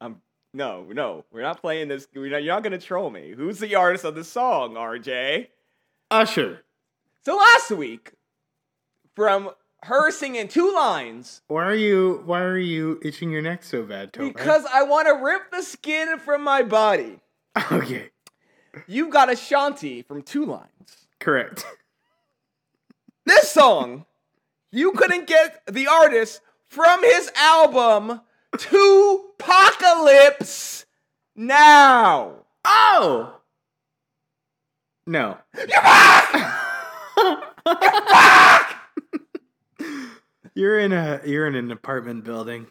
I'm. 0.00 0.22
No, 0.56 0.86
no, 0.88 1.24
we're 1.32 1.42
not 1.42 1.60
playing 1.60 1.88
this. 1.88 2.06
We're 2.14 2.30
not, 2.30 2.44
you're 2.44 2.54
not 2.54 2.62
going 2.62 2.78
to 2.78 2.86
troll 2.86 3.10
me. 3.10 3.34
Who's 3.36 3.58
the 3.58 3.74
artist 3.74 4.04
of 4.04 4.14
the 4.14 4.22
song, 4.22 4.74
RJ? 4.74 5.48
Usher. 6.12 6.60
So 7.24 7.36
last 7.36 7.72
week, 7.72 8.12
from 9.16 9.50
her 9.82 10.12
singing 10.12 10.46
two 10.46 10.72
lines, 10.72 11.42
Why 11.48 11.64
are 11.64 11.74
you? 11.74 12.22
Why 12.24 12.40
are 12.42 12.56
you 12.56 13.00
itching 13.02 13.30
your 13.30 13.42
neck 13.42 13.64
so 13.64 13.82
bad, 13.82 14.12
Toby? 14.12 14.28
because 14.28 14.64
I 14.72 14.84
want 14.84 15.08
to 15.08 15.14
rip 15.14 15.50
the 15.50 15.62
skin 15.62 16.18
from 16.20 16.44
my 16.44 16.62
body. 16.62 17.18
okay, 17.72 18.10
You 18.86 19.08
got 19.08 19.30
Ashanti 19.32 20.02
from 20.02 20.22
two 20.22 20.44
lines. 20.44 21.06
correct. 21.18 21.66
This 23.26 23.50
song, 23.50 24.04
you 24.70 24.92
couldn't 24.92 25.26
get 25.26 25.62
the 25.66 25.86
artist 25.88 26.40
from 26.68 27.02
his 27.02 27.30
album 27.36 28.20
2Pacalypse 28.56 30.86
Now. 31.36 32.46
Oh 32.64 33.40
no. 35.06 35.38
You're 40.54 40.78
in 40.78 40.92
a 40.92 41.20
you're 41.24 41.48
in 41.48 41.56
an 41.56 41.72
apartment 41.72 42.24
building. 42.24 42.68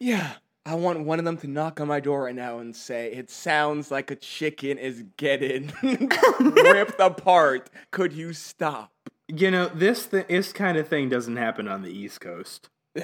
Yeah, 0.00 0.32
I 0.64 0.74
want 0.74 1.04
one 1.04 1.18
of 1.18 1.26
them 1.26 1.36
to 1.38 1.46
knock 1.46 1.80
on 1.80 1.88
my 1.88 2.00
door 2.00 2.24
right 2.24 2.34
now 2.34 2.58
and 2.58 2.74
say, 2.74 3.12
"It 3.12 3.30
sounds 3.30 3.90
like 3.90 4.10
a 4.10 4.16
chicken 4.16 4.78
is 4.78 5.04
getting 5.18 5.70
ripped 6.40 6.98
apart. 6.98 7.68
Could 7.90 8.14
you 8.14 8.32
stop?" 8.32 8.90
You 9.28 9.50
know 9.50 9.68
this 9.68 10.06
th- 10.06 10.28
this 10.28 10.54
kind 10.54 10.78
of 10.78 10.88
thing 10.88 11.10
doesn't 11.10 11.36
happen 11.36 11.68
on 11.68 11.82
the 11.82 11.90
East 11.90 12.22
Coast. 12.22 12.70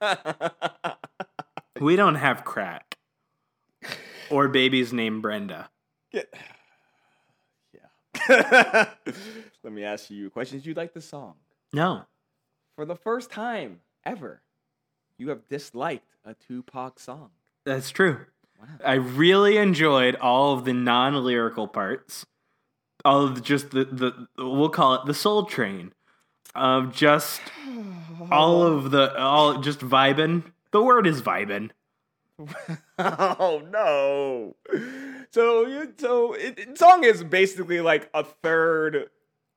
We 1.80 1.94
don't 1.94 2.16
have 2.16 2.44
crack 2.44 2.98
or 4.30 4.48
babies 4.48 4.92
named 4.92 5.22
Brenda. 5.22 5.70
Get- 6.10 6.34
yeah. 7.72 8.86
Let 9.62 9.72
me 9.72 9.84
ask 9.84 10.10
you 10.10 10.26
a 10.26 10.30
question. 10.30 10.58
Did 10.58 10.66
you 10.66 10.74
like 10.74 10.92
the 10.92 11.00
song? 11.00 11.34
No, 11.72 12.02
For 12.74 12.84
the 12.84 12.96
first 12.96 13.30
time 13.30 13.80
ever, 14.04 14.42
you 15.18 15.28
have 15.28 15.46
disliked 15.48 16.16
a 16.24 16.34
Tupac 16.34 16.98
song. 16.98 17.30
that's 17.64 17.90
true. 17.90 18.26
I 18.84 18.94
really 18.94 19.56
enjoyed 19.56 20.16
all 20.16 20.54
of 20.54 20.64
the 20.64 20.72
non-lyrical 20.72 21.68
parts, 21.68 22.26
all 23.04 23.22
of 23.24 23.36
the, 23.36 23.40
just 23.40 23.70
the 23.70 23.84
the 23.84 24.26
we'll 24.36 24.68
call 24.68 24.94
it 24.94 25.06
the 25.06 25.14
Soul 25.14 25.44
Train, 25.44 25.92
of 26.54 26.94
just 26.94 27.40
all 28.30 28.62
of 28.62 28.90
the 28.90 29.16
all 29.18 29.60
just 29.60 29.80
vibing. 29.80 30.44
The 30.70 30.82
word 30.82 31.06
is 31.06 31.22
vibing. 31.22 31.70
oh 32.98 33.62
no! 33.70 34.56
So, 35.30 35.66
you, 35.66 35.92
so 35.98 36.34
it, 36.34 36.78
song 36.78 37.04
is 37.04 37.24
basically 37.24 37.80
like 37.80 38.08
a 38.14 38.22
third 38.22 39.10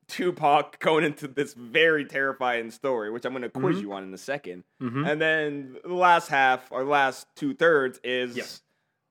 Tupac 0.08 0.80
going 0.80 1.06
into 1.06 1.28
this 1.28 1.54
very 1.54 2.06
terrifying 2.06 2.70
story, 2.72 3.10
which 3.12 3.24
I'm 3.24 3.32
going 3.32 3.44
to 3.44 3.50
quiz 3.50 3.78
mm-hmm. 3.78 3.86
you 3.86 3.94
on 3.94 4.04
in 4.04 4.14
a 4.14 4.18
2nd 4.18 4.64
mm-hmm. 4.82 5.06
and 5.06 5.22
then 5.22 5.78
the 5.84 5.94
last 5.94 6.28
half 6.28 6.70
or 6.72 6.84
last 6.84 7.28
two 7.36 7.54
thirds 7.54 8.00
is 8.04 8.36
Yep. 8.36 8.48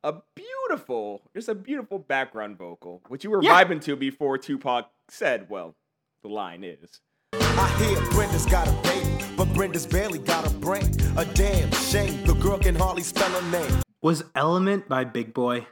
a 0.04 0.14
beautiful, 0.34 1.22
just 1.34 1.48
a 1.48 1.54
beautiful 1.54 1.98
background 1.98 2.58
vocal, 2.58 3.00
which 3.08 3.24
you 3.24 3.30
were 3.30 3.42
Yeah. 3.42 3.64
vibing 3.64 3.80
to 3.84 3.96
before 3.96 4.36
Tupac 4.36 4.90
said, 5.08 5.48
"Well, 5.48 5.74
the 6.22 6.28
line 6.28 6.64
is." 6.64 7.00
I 7.34 7.68
hear 7.78 8.00
Brenda's 8.10 8.46
got 8.46 8.66
a 8.68 8.72
baby, 8.82 9.24
but 9.36 9.52
Brenda's 9.54 9.86
barely 9.86 10.18
got 10.18 10.46
a 10.46 10.50
brain. 10.50 10.90
A 11.16 11.24
damn 11.24 11.70
shame, 11.72 12.24
the 12.24 12.34
girl 12.34 12.58
can 12.58 12.74
hardly 12.74 13.02
spell 13.02 13.30
her 13.30 13.50
name. 13.50 13.82
Was 14.02 14.24
Element 14.34 14.88
by 14.88 15.04
Big 15.04 15.32
Boy? 15.34 15.66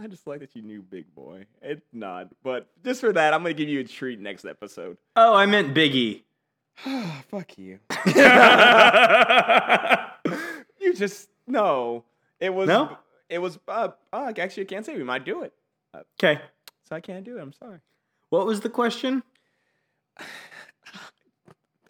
I 0.00 0.06
just 0.06 0.26
like 0.28 0.40
that 0.40 0.54
you 0.54 0.62
knew 0.62 0.80
Big 0.82 1.12
Boy. 1.14 1.46
It's 1.60 1.84
not, 1.92 2.28
but 2.42 2.68
just 2.84 3.00
for 3.00 3.12
that, 3.12 3.34
I'm 3.34 3.42
gonna 3.42 3.54
give 3.54 3.68
you 3.68 3.80
a 3.80 3.84
treat 3.84 4.20
next 4.20 4.44
episode. 4.44 4.96
Oh, 5.16 5.34
I 5.34 5.46
meant 5.46 5.74
Biggie. 5.74 6.22
Fuck 7.28 7.58
you. 7.58 7.78
You 10.80 10.94
just 10.94 11.28
no. 11.46 12.04
It 12.40 12.54
was 12.54 12.68
No? 12.68 12.96
It 13.28 13.38
was. 13.40 13.58
Uh, 13.66 13.88
oh, 14.12 14.32
actually, 14.38 14.62
I 14.62 14.66
can't 14.66 14.86
say 14.86 14.96
we 14.96 15.02
might 15.04 15.24
do 15.24 15.42
it, 15.42 15.52
Okay. 15.94 16.40
so 16.88 16.94
I 16.96 17.00
can't 17.00 17.24
do 17.24 17.36
it. 17.36 17.40
I'm 17.42 17.52
sorry. 17.52 17.80
What 18.30 18.46
was 18.46 18.60
the 18.60 18.68
question? 18.70 19.22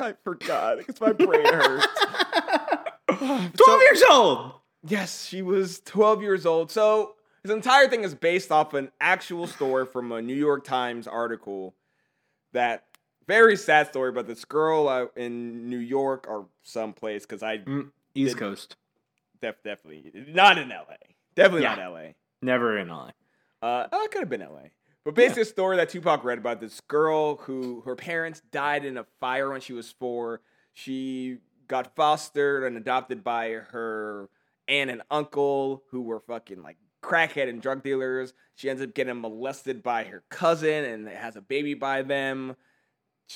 I 0.01 0.15
forgot 0.23 0.79
because 0.79 1.01
my 1.01 1.13
brain 1.13 1.45
hurts. 1.45 1.87
12 3.09 3.53
So- 3.57 3.81
years 3.81 4.03
old. 4.11 4.53
Yes, 4.87 5.27
she 5.27 5.43
was 5.43 5.81
12 5.81 6.23
years 6.23 6.47
old. 6.47 6.71
So 6.71 7.17
this 7.43 7.53
entire 7.53 7.89
thing 7.89 8.05
is 8.05 8.15
based 8.15 8.53
off 8.53 8.75
an 8.75 8.93
actual 9.01 9.49
story 9.49 9.85
from 9.87 10.13
a 10.13 10.23
New 10.23 10.35
York 10.37 10.63
Times 10.65 11.09
article. 11.09 11.75
That 12.53 12.85
very 13.27 13.57
sad 13.57 13.89
story 13.89 14.11
about 14.11 14.29
this 14.29 14.45
girl 14.45 15.11
in 15.17 15.69
New 15.69 15.79
York 15.79 16.27
or 16.29 16.47
someplace 16.63 17.27
because 17.27 17.43
I 17.43 17.59
Mm, 17.59 17.91
East 18.15 18.39
Coast. 18.39 18.77
def- 19.43 19.63
definitely 19.65 20.13
not 20.29 20.59
in 20.59 20.69
LA. 20.69 20.95
Definitely 21.35 21.63
Yeah. 21.63 21.75
not 21.75 21.93
LA. 21.93 22.13
Never 22.41 22.79
in 22.79 22.89
LA. 22.89 23.11
Uh, 23.61 23.89
oh, 23.93 24.05
it 24.05 24.13
could 24.13 24.21
have 24.21 24.31
been 24.31 24.41
LA. 24.43 24.69
But 25.09 25.15
basically, 25.15 25.41
a 25.41 25.47
story 25.47 25.79
that 25.79 25.89
Tupac 25.89 26.23
read 26.23 26.37
about 26.37 26.61
this 26.61 26.83
girl 26.83 27.37
who 27.37 27.81
her 27.87 27.97
parents 27.97 28.43
died 28.53 28.85
in 28.85 28.99
a 28.99 29.07
fire 29.21 29.49
when 29.51 29.63
she 29.63 29.73
was 29.73 29.91
four. 29.91 30.43
She 30.75 31.39
got 31.67 31.97
fostered 31.97 32.65
and 32.65 32.77
adopted 32.77 33.25
by 33.25 33.53
her 33.53 34.29
aunt 34.69 34.91
and 34.91 35.01
uncle 35.11 35.83
who 35.91 36.03
were 36.03 36.21
fucking 36.21 36.63
like 36.63 36.77
crackhead 37.03 37.49
and 37.49 37.63
drug 37.63 37.83
dealers. 37.83 38.35
She 38.55 38.69
ends 38.69 38.83
up 38.83 38.93
getting 38.93 39.19
molested 39.19 39.83
by 39.83 40.05
her 40.05 40.25
cousin 40.29 40.85
and 40.85 41.09
has 41.09 41.37
a 41.37 41.41
baby 41.41 41.73
by 41.73 42.03
them. 42.03 42.55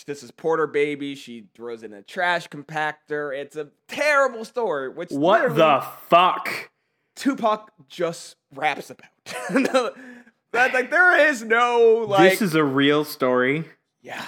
This 0.06 0.22
is 0.22 0.30
Porter 0.30 0.66
baby. 0.66 1.14
She 1.14 1.46
throws 1.54 1.82
in 1.82 1.94
a 1.94 2.02
trash 2.02 2.48
compactor. 2.48 3.34
It's 3.34 3.56
a 3.56 3.68
terrible 3.88 4.44
story. 4.44 4.90
Which 4.90 5.10
What 5.10 5.56
the 5.56 5.82
fuck? 6.06 6.70
Tupac 7.16 7.72
just 7.88 8.36
raps 8.54 8.90
about. 8.90 9.96
No, 10.52 10.60
that 10.60 10.74
like 10.74 10.90
there 10.90 11.28
is 11.28 11.42
no 11.42 12.04
like 12.08 12.30
this 12.32 12.42
is 12.42 12.54
a 12.54 12.64
real 12.64 13.04
story. 13.04 13.64
yeah. 14.02 14.24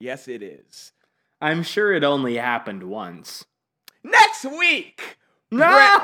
Yes 0.00 0.28
it 0.28 0.42
is. 0.42 0.92
I'm 1.40 1.62
sure 1.62 1.92
it 1.92 2.04
only 2.04 2.36
happened 2.36 2.84
once. 2.84 3.44
Next 4.04 4.44
week, 4.44 5.18
No. 5.50 5.98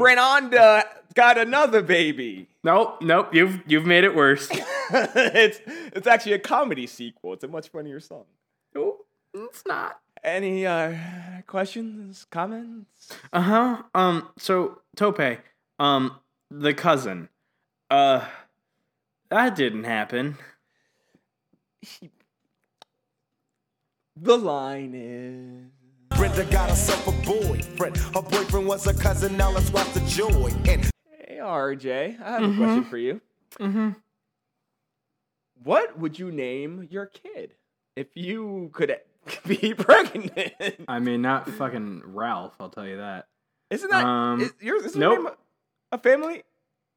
Renanda 0.00 0.82
got 1.14 1.36
another 1.38 1.82
baby. 1.82 2.48
Nope, 2.64 3.02
nope. 3.02 3.34
You've 3.34 3.60
you've 3.66 3.84
made 3.86 4.04
it 4.04 4.14
worse. 4.14 4.48
it's 4.90 5.60
it's 5.66 6.06
actually 6.06 6.32
a 6.32 6.38
comedy 6.38 6.86
sequel. 6.86 7.32
It's 7.34 7.44
a 7.44 7.48
much 7.48 7.68
funnier 7.68 8.00
song. 8.00 8.24
nope, 8.74 9.06
it's 9.34 9.64
not. 9.66 9.98
Any 10.24 10.66
uh 10.66 10.94
questions, 11.46 12.26
comments? 12.30 13.08
Uh 13.32 13.40
huh. 13.42 13.82
Um. 13.94 14.28
So 14.38 14.80
Tope, 14.96 15.38
um, 15.78 16.16
the 16.50 16.72
cousin, 16.74 17.28
uh, 17.90 18.24
that 19.30 19.56
didn't 19.56 19.84
happen. 19.84 20.36
The 24.16 24.36
line 24.38 24.94
is 24.94 26.18
Brenda 26.18 26.44
got 26.44 26.70
herself 26.70 27.06
a 27.08 27.12
boyfriend. 27.26 27.96
Her 27.98 28.22
boyfriend 28.22 28.66
was 28.66 28.86
a 28.86 28.94
cousin. 28.94 29.36
Now 29.36 29.50
let's 29.50 29.70
watch 29.70 29.92
the 29.92 30.00
joy. 30.00 30.50
And 30.66 30.88
Hey 31.10 31.38
RJ, 31.40 32.20
I 32.20 32.30
have 32.30 32.42
a 32.42 32.56
question 32.56 32.84
for 32.84 32.96
you. 32.96 33.20
Mm-hmm. 33.60 33.90
What 35.62 35.98
would 35.98 36.18
you 36.18 36.30
name 36.30 36.88
your 36.90 37.06
kid 37.06 37.54
if 37.96 38.08
you 38.14 38.70
could 38.72 38.96
be 39.46 39.74
pregnant? 39.74 40.52
I 40.88 40.98
mean, 41.00 41.20
not 41.22 41.48
fucking 41.50 42.02
Ralph. 42.06 42.54
I'll 42.60 42.70
tell 42.70 42.86
you 42.86 42.96
that. 42.98 43.26
Isn't 43.70 43.90
that 43.90 44.04
Um, 44.04 44.40
is, 44.40 44.52
yours? 44.60 44.84
Isn't 44.84 45.00
nope. 45.00 45.12
your 45.14 45.22
name 45.24 45.32
a, 45.92 45.96
a 45.96 45.98
family? 45.98 46.42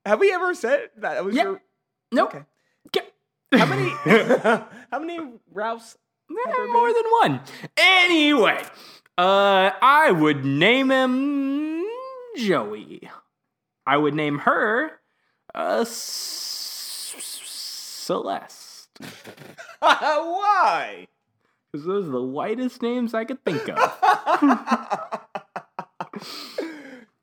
Have 0.05 0.19
we 0.19 0.31
ever 0.31 0.53
said 0.53 0.89
that? 0.97 1.15
that 1.15 1.25
was 1.25 1.35
Yeah. 1.35 1.43
your 1.43 1.61
Nope. 2.11 2.35
okay? 2.87 3.07
How 3.53 3.65
many? 3.65 3.89
how 4.91 4.99
many 4.99 5.19
Ralphs? 5.51 5.97
There 6.29 6.71
more 6.71 6.93
than 6.93 7.03
one. 7.21 7.41
Anyway, 7.75 8.61
uh, 9.17 9.71
I 9.81 10.11
would 10.11 10.45
name 10.45 10.91
him 10.91 11.83
Joey. 12.37 13.09
I 13.85 13.97
would 13.97 14.13
name 14.13 14.37
her 14.39 14.91
uh, 15.55 15.83
Celeste. 18.09 18.89
Why? 19.79 21.07
Because 21.71 21.85
those 21.87 22.07
are 22.07 22.11
the 22.11 22.21
whitest 22.21 22.81
names 22.81 23.13
I 23.13 23.25
could 23.25 23.43
think 23.43 23.67
of. 23.69 23.77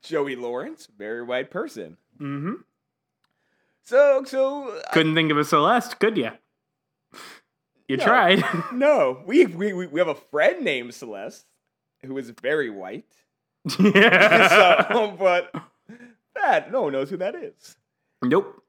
Joey 0.03 0.37
Lawrence, 0.37 0.88
very 0.99 1.22
white 1.22 1.51
person. 1.51 1.96
mm-hmm. 2.20 2.55
So, 3.87 4.25
so 4.25 4.68
uh, 4.70 4.83
Couldn't 4.92 5.14
think 5.14 5.31
of 5.31 5.38
a 5.38 5.44
Celeste, 5.44 5.99
could 6.01 6.16
you? 6.16 6.31
You 7.88 7.96
No. 7.99 8.05
tried. 8.05 8.42
no, 8.72 9.22
we, 9.27 9.46
we 9.46 9.72
we 9.72 10.01
have 10.01 10.09
a 10.09 10.14
friend 10.16 10.64
named 10.64 10.92
Celeste 10.92 11.46
who 12.05 12.18
is 12.18 12.31
very 12.31 12.68
white. 12.70 13.07
yeah. 13.79 14.88
So, 14.92 15.16
but 15.18 15.55
that 16.35 16.72
no 16.72 16.83
one 16.83 16.92
knows 16.92 17.11
who 17.11 17.16
that 17.18 17.35
is. 17.37 17.77
Nope. 18.22 18.62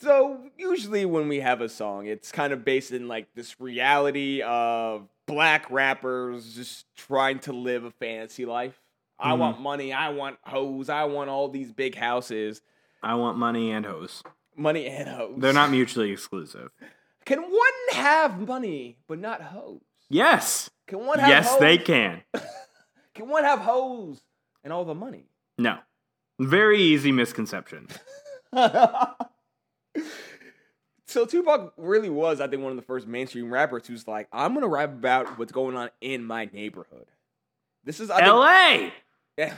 So 0.00 0.50
usually 0.56 1.04
when 1.04 1.28
we 1.28 1.40
have 1.40 1.60
a 1.60 1.68
song, 1.68 2.06
it's 2.06 2.30
kind 2.32 2.52
of 2.52 2.64
based 2.64 2.92
in 2.92 3.08
like 3.08 3.26
this 3.34 3.60
reality 3.60 4.40
of 4.42 5.08
black 5.26 5.70
rappers 5.70 6.54
just 6.54 6.86
trying 6.96 7.38
to 7.40 7.52
live 7.52 7.84
a 7.84 7.90
fantasy 7.90 8.44
life. 8.44 8.80
I 9.18 9.32
Mhm. 9.32 9.38
want 9.38 9.60
money, 9.60 9.92
I 9.92 10.10
want 10.10 10.38
hoes, 10.42 10.88
I 10.88 11.04
want 11.04 11.30
all 11.30 11.48
these 11.48 11.72
big 11.72 11.94
houses, 11.94 12.60
I 13.02 13.14
want 13.14 13.38
money 13.38 13.70
and 13.70 13.86
hoes. 13.86 14.22
Money 14.56 14.86
and 14.86 15.08
hoes. 15.08 15.34
They're 15.38 15.52
not 15.52 15.70
mutually 15.70 16.10
exclusive. 16.10 16.70
Can 17.24 17.40
one 17.42 17.72
have 17.92 18.38
money 18.46 18.98
but 19.08 19.18
not 19.18 19.40
hoes? 19.42 19.80
Yes. 20.10 20.70
Can 20.86 21.06
one 21.06 21.18
have 21.18 21.28
Yes, 21.28 21.48
hoes? 21.50 21.60
they 21.60 21.78
can. 21.78 22.22
Can 23.14 23.28
one 23.28 23.44
have 23.44 23.60
hoes 23.60 24.20
and 24.62 24.72
all 24.72 24.84
the 24.84 24.94
money? 24.94 25.26
No. 25.56 25.78
Very 26.40 26.80
easy 26.80 27.12
misconception. 27.12 27.86
so 31.06 31.24
Tupac 31.26 31.72
really 31.76 32.10
was, 32.10 32.40
I 32.40 32.48
think, 32.48 32.62
one 32.62 32.72
of 32.72 32.76
the 32.76 32.82
first 32.82 33.06
mainstream 33.06 33.52
rappers 33.52 33.86
who's 33.86 34.08
like, 34.08 34.28
I'm 34.32 34.54
gonna 34.54 34.68
rap 34.68 34.90
about 34.90 35.38
what's 35.38 35.52
going 35.52 35.76
on 35.76 35.90
in 36.00 36.24
my 36.24 36.46
neighborhood. 36.52 37.06
This 37.84 38.00
is 38.00 38.10
I 38.10 38.16
think, 38.20 38.28
LA. 38.28 38.90
Yeah. 39.38 39.54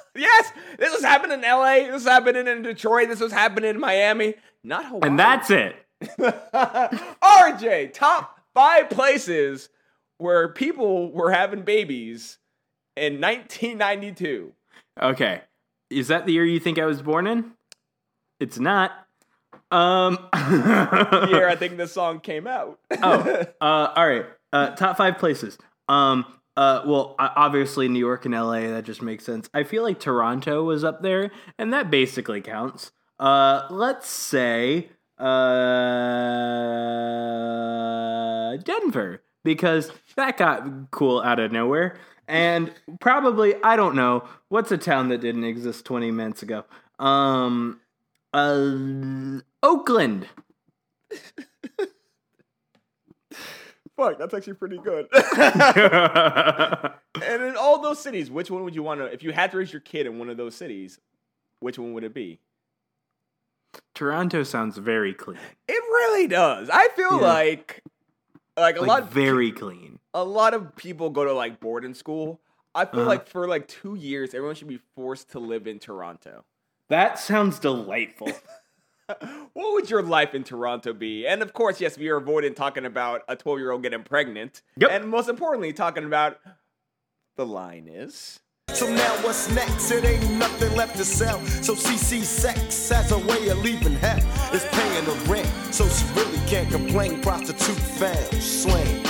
yes, 0.16 0.52
this 0.78 0.92
was 0.92 1.02
happening 1.02 1.38
in 1.38 1.42
LA. 1.42 1.74
This 1.74 1.92
was 1.92 2.04
happening 2.04 2.46
in 2.46 2.62
Detroit. 2.62 3.08
This 3.08 3.20
was 3.20 3.32
happening 3.32 3.70
in 3.70 3.80
Miami. 3.80 4.34
Not 4.64 4.86
Hawaii. 4.86 5.08
And 5.08 5.18
that's 5.18 5.50
it. 5.50 5.76
RJ, 6.18 7.92
top 7.92 8.38
five 8.54 8.90
places 8.90 9.68
where 10.18 10.48
people 10.48 11.12
were 11.12 11.30
having 11.30 11.62
babies 11.62 12.38
in 12.96 13.20
1992. 13.20 14.52
Okay. 15.00 15.42
Is 15.90 16.08
that 16.08 16.26
the 16.26 16.32
year 16.32 16.44
you 16.44 16.60
think 16.60 16.78
I 16.78 16.84
was 16.84 17.02
born 17.02 17.26
in? 17.26 17.52
It's 18.40 18.58
not. 18.58 18.92
Um 19.70 20.18
Here, 20.34 21.46
I 21.48 21.56
think 21.58 21.76
this 21.76 21.92
song 21.92 22.20
came 22.20 22.46
out. 22.46 22.78
Oh, 23.02 23.44
uh, 23.60 23.92
all 23.94 24.08
right. 24.08 24.26
Uh, 24.52 24.70
top 24.70 24.96
five 24.96 25.18
places. 25.18 25.58
Um, 25.88 26.24
uh, 26.58 26.82
well, 26.84 27.14
obviously 27.20 27.86
New 27.86 28.00
York 28.00 28.24
and 28.24 28.34
LA. 28.34 28.62
That 28.62 28.82
just 28.84 29.00
makes 29.00 29.24
sense. 29.24 29.48
I 29.54 29.62
feel 29.62 29.84
like 29.84 30.00
Toronto 30.00 30.64
was 30.64 30.82
up 30.82 31.02
there, 31.02 31.30
and 31.56 31.72
that 31.72 31.88
basically 31.88 32.40
counts. 32.40 32.90
Uh, 33.20 33.68
let's 33.70 34.08
say 34.08 34.88
uh, 35.18 35.26
Denver 38.56 39.22
because 39.44 39.92
that 40.16 40.36
got 40.36 40.90
cool 40.90 41.20
out 41.20 41.38
of 41.38 41.52
nowhere. 41.52 41.96
And 42.26 42.72
probably 42.98 43.54
I 43.62 43.76
don't 43.76 43.94
know 43.94 44.24
what's 44.48 44.72
a 44.72 44.78
town 44.78 45.10
that 45.10 45.20
didn't 45.20 45.44
exist 45.44 45.84
twenty 45.84 46.10
minutes 46.10 46.42
ago. 46.42 46.64
Um, 46.98 47.78
uh, 48.34 49.38
Oakland. 49.62 50.26
Fuck, 53.98 54.16
that's 54.18 54.32
actually 54.32 54.54
pretty 54.54 54.78
good. 54.78 55.08
and 57.12 57.42
in 57.42 57.56
all 57.56 57.82
those 57.82 58.00
cities, 58.00 58.30
which 58.30 58.48
one 58.50 58.62
would 58.62 58.74
you 58.74 58.82
want 58.84 59.00
to? 59.00 59.06
If 59.06 59.24
you 59.24 59.32
had 59.32 59.50
to 59.50 59.58
raise 59.58 59.72
your 59.72 59.80
kid 59.80 60.06
in 60.06 60.18
one 60.20 60.30
of 60.30 60.36
those 60.36 60.54
cities, 60.54 61.00
which 61.60 61.78
one 61.80 61.92
would 61.94 62.04
it 62.04 62.14
be? 62.14 62.38
Toronto 63.94 64.44
sounds 64.44 64.78
very 64.78 65.12
clean. 65.12 65.38
It 65.66 65.72
really 65.82 66.28
does. 66.28 66.70
I 66.72 66.88
feel 66.94 67.16
Yeah. 67.20 67.26
like, 67.26 67.82
like 68.56 68.76
a 68.76 68.80
Like 68.80 68.88
lot, 68.88 69.10
very 69.12 69.50
clean. 69.50 69.98
a 70.14 70.22
lot 70.24 70.54
of 70.54 70.76
people 70.76 71.10
go 71.10 71.24
to 71.24 71.32
like 71.32 71.58
boarding 71.58 71.94
school. 71.94 72.40
I 72.76 72.84
feel 72.84 73.00
Uh-huh. 73.00 73.08
like 73.08 73.26
for 73.26 73.48
like 73.48 73.66
two 73.66 73.96
years, 73.96 74.32
everyone 74.32 74.54
should 74.54 74.68
be 74.68 74.80
forced 74.94 75.30
to 75.32 75.40
live 75.40 75.66
in 75.66 75.80
Toronto. 75.80 76.44
That 76.88 77.18
sounds 77.18 77.58
delightful. 77.58 78.28
What 79.54 79.72
would 79.72 79.88
your 79.88 80.02
life 80.02 80.34
in 80.34 80.44
Toronto 80.44 80.92
be? 80.92 81.26
And 81.26 81.40
of 81.40 81.54
course, 81.54 81.80
yes, 81.80 81.96
we 81.96 82.08
are 82.08 82.16
avoiding 82.16 82.54
talking 82.54 82.84
about 82.84 83.22
a 83.26 83.36
12 83.36 83.58
year 83.58 83.70
old 83.70 83.82
getting 83.82 84.02
pregnant. 84.02 84.62
Yep. 84.76 84.90
And 84.90 85.08
most 85.08 85.28
importantly, 85.28 85.72
talking 85.72 86.04
about 86.04 86.38
the 87.36 87.46
line 87.46 87.88
is 87.88 88.38
So 88.68 88.86
now 88.86 89.14
what's 89.22 89.50
next? 89.50 89.90
It 89.90 90.04
ain't 90.04 90.30
nothing 90.32 90.74
left 90.76 90.96
to 90.98 91.04
sell. 91.04 91.40
So 91.46 91.74
CC 91.74 92.22
sex 92.22 92.88
has 92.90 93.10
a 93.12 93.18
way 93.18 93.48
of 93.48 93.58
leaving 93.58 93.94
hell. 93.94 94.20
It's 94.52 94.66
paying 94.76 95.04
the 95.06 95.12
rent, 95.30 95.48
so 95.74 95.88
she 95.88 96.04
really 96.14 96.38
can't 96.46 96.70
complain. 96.70 97.22
Prostitute 97.22 97.78
found, 97.78 98.42
slain. 98.42 99.06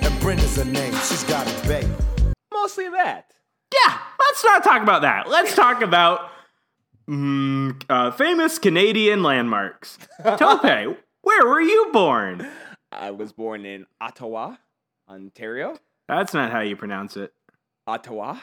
And 0.00 0.20
Brenda's 0.20 0.56
her 0.56 0.64
name, 0.64 0.94
she's 0.94 1.24
got 1.24 1.46
a 1.46 1.68
baby. 1.68 1.92
Mostly 2.52 2.88
that. 2.88 3.32
Yeah, 3.72 3.98
let's 4.18 4.42
not 4.44 4.64
talk 4.64 4.82
about 4.82 5.02
that. 5.02 5.28
Let's 5.28 5.54
talk 5.54 5.82
about 5.82 6.30
mm, 7.08 7.82
uh, 7.88 8.10
famous 8.12 8.58
Canadian 8.58 9.22
landmarks. 9.22 9.98
Tope, 10.22 10.62
where 11.22 11.46
were 11.46 11.60
you 11.60 11.90
born? 11.92 12.46
I 12.90 13.10
was 13.10 13.32
born 13.32 13.64
in 13.64 13.86
Ottawa, 14.00 14.56
Ontario. 15.08 15.78
That's 16.08 16.34
not 16.34 16.50
how 16.52 16.60
you 16.60 16.76
pronounce 16.76 17.16
it. 17.16 17.32
Ottawa. 17.86 18.38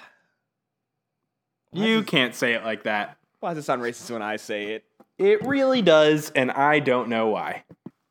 You 1.71 2.03
can't 2.03 2.33
say 2.33 2.53
it 2.53 2.63
like 2.63 2.83
that. 2.83 3.17
Why 3.39 3.53
does 3.53 3.63
it 3.63 3.65
sound 3.67 3.81
racist 3.81 4.09
when 4.11 4.21
I 4.21 4.37
say 4.37 4.73
it? 4.73 4.83
It 5.17 5.45
really 5.45 5.81
does, 5.81 6.31
and 6.31 6.51
I 6.51 6.79
don't 6.79 7.09
know 7.09 7.27
why. 7.27 7.63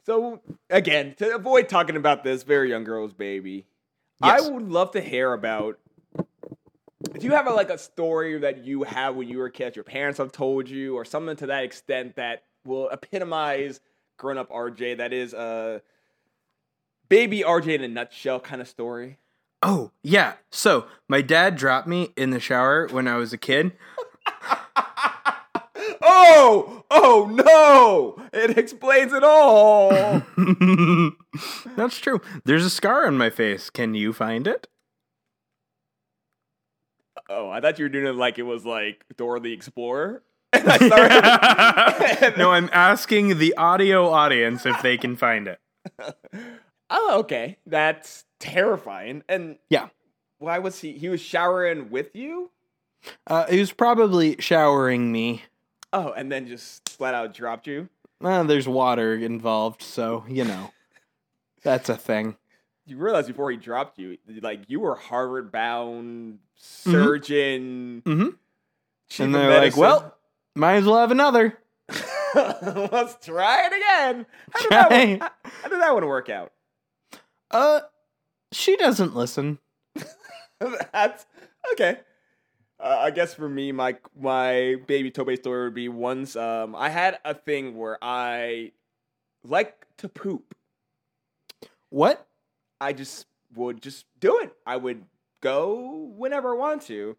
So 0.06 0.40
again, 0.70 1.14
to 1.18 1.34
avoid 1.34 1.68
talking 1.68 1.96
about 1.96 2.22
this 2.24 2.42
very 2.44 2.70
young 2.70 2.84
girl's 2.84 3.12
baby, 3.12 3.66
Yes. 4.22 4.42
I 4.44 4.50
would 4.50 4.68
love 4.70 4.92
to 4.92 5.00
hear 5.00 5.32
about. 5.32 5.78
Do 7.02 7.24
you 7.24 7.32
have 7.32 7.46
a, 7.46 7.52
like 7.52 7.70
a 7.70 7.78
story 7.78 8.38
that 8.40 8.64
you 8.64 8.82
have 8.82 9.14
when 9.14 9.28
you 9.28 9.38
were 9.38 9.46
a 9.46 9.50
kid, 9.50 9.76
your 9.76 9.84
parents 9.84 10.18
have 10.18 10.32
told 10.32 10.68
you, 10.68 10.96
or 10.96 11.04
something 11.04 11.36
to 11.36 11.46
that 11.46 11.62
extent 11.62 12.16
that 12.16 12.42
will 12.64 12.88
epitomize 12.90 13.80
grown-up 14.16 14.50
RJ? 14.50 14.96
That 14.98 15.12
is 15.12 15.32
a 15.32 15.80
baby 17.08 17.40
RJ 17.40 17.76
in 17.76 17.84
a 17.84 17.88
nutshell 17.88 18.40
kind 18.40 18.60
of 18.60 18.66
story. 18.66 19.18
Oh, 19.62 19.92
yeah. 20.02 20.34
So, 20.50 20.86
my 21.08 21.22
dad 21.22 21.56
dropped 21.56 21.86
me 21.86 22.12
in 22.16 22.30
the 22.30 22.40
shower 22.40 22.88
when 22.88 23.06
I 23.06 23.16
was 23.16 23.32
a 23.32 23.38
kid. 23.38 23.72
Oh, 26.00 26.84
oh 26.90 27.30
no! 27.32 28.24
It 28.32 28.56
explains 28.56 29.12
it 29.12 29.22
all. 29.24 29.90
That's 31.76 31.98
true. 31.98 32.20
There's 32.44 32.64
a 32.64 32.70
scar 32.70 33.06
on 33.06 33.18
my 33.18 33.30
face. 33.30 33.68
Can 33.70 33.94
you 33.94 34.12
find 34.12 34.46
it? 34.46 34.68
Oh, 37.28 37.48
I 37.50 37.60
thought 37.60 37.78
you 37.78 37.84
were 37.84 37.88
doing 37.90 38.06
it 38.06 38.14
like 38.16 38.38
it 38.38 38.42
was 38.44 38.64
like 38.64 39.04
Dora 39.16 39.40
the 39.40 39.52
Explorer. 39.52 40.22
And 40.52 40.66
I 40.66 40.76
started. 40.78 42.34
no, 42.38 42.52
I'm 42.52 42.70
asking 42.72 43.38
the 43.38 43.54
audio 43.58 44.08
audience 44.08 44.64
if 44.64 44.80
they 44.80 44.96
can 44.96 45.14
find 45.16 45.46
it. 45.46 45.60
Oh, 46.88 47.18
okay. 47.20 47.58
That's 47.66 48.24
terrifying. 48.40 49.22
And 49.28 49.58
Yeah. 49.68 49.88
why 50.38 50.58
was 50.58 50.80
he? 50.80 50.92
He 50.92 51.10
was 51.10 51.20
showering 51.20 51.90
with 51.90 52.16
you? 52.16 52.50
Uh, 53.26 53.44
he 53.46 53.60
was 53.60 53.72
probably 53.72 54.36
showering 54.38 55.12
me. 55.12 55.42
Oh, 55.92 56.12
and 56.12 56.32
then 56.32 56.46
just 56.46 56.88
flat 56.88 57.12
out 57.12 57.34
dropped 57.34 57.66
you? 57.66 57.90
Uh, 58.24 58.42
there's 58.44 58.66
water 58.66 59.14
involved, 59.14 59.82
so, 59.82 60.24
you 60.28 60.44
know. 60.44 60.70
That's 61.62 61.90
a 61.90 61.96
thing. 61.96 62.36
You 62.88 62.96
realize 62.96 63.26
before 63.26 63.50
he 63.50 63.56
dropped 63.58 63.98
you, 63.98 64.16
like 64.40 64.62
you 64.66 64.80
were 64.80 64.94
Harvard 64.94 65.52
bound 65.52 66.38
surgeon. 66.56 68.02
Mhm. 68.04 68.36
chief 69.08 69.24
and 69.24 69.34
they're 69.34 69.60
like, 69.60 69.76
well, 69.76 70.16
might 70.54 70.76
as 70.76 70.84
well 70.84 70.98
have 70.98 71.10
another. 71.10 71.58
let's 72.34 73.24
try 73.24 73.66
it 73.66 73.72
again. 73.72 74.26
How 74.50 74.60
did, 74.60 74.70
that 74.70 74.90
one, 74.90 75.18
how, 75.20 75.30
how 75.62 75.68
did 75.68 75.80
that 75.80 75.94
one 75.94 76.06
work 76.06 76.28
out? 76.28 76.52
Uh, 77.50 77.80
she 78.52 78.76
doesn't 78.76 79.14
listen. 79.14 79.58
That's 80.92 81.26
okay. 81.72 81.98
Uh, 82.80 82.96
I 83.00 83.10
guess 83.10 83.34
for 83.34 83.48
me, 83.48 83.72
my 83.72 83.96
my 84.18 84.76
baby 84.86 85.10
Tobe 85.10 85.36
story 85.36 85.64
would 85.64 85.74
be 85.74 85.88
once 85.88 86.36
um, 86.36 86.76
I 86.76 86.90
had 86.90 87.18
a 87.24 87.34
thing 87.34 87.76
where 87.76 87.98
I 88.00 88.72
like 89.42 89.86
to 89.98 90.08
poop. 90.08 90.54
What? 91.90 92.27
I 92.80 92.92
just 92.92 93.26
would 93.54 93.82
just 93.82 94.06
do 94.20 94.38
it. 94.38 94.52
I 94.66 94.76
would 94.76 95.04
go 95.40 96.12
whenever 96.16 96.54
I 96.54 96.58
want 96.58 96.82
to. 96.82 97.16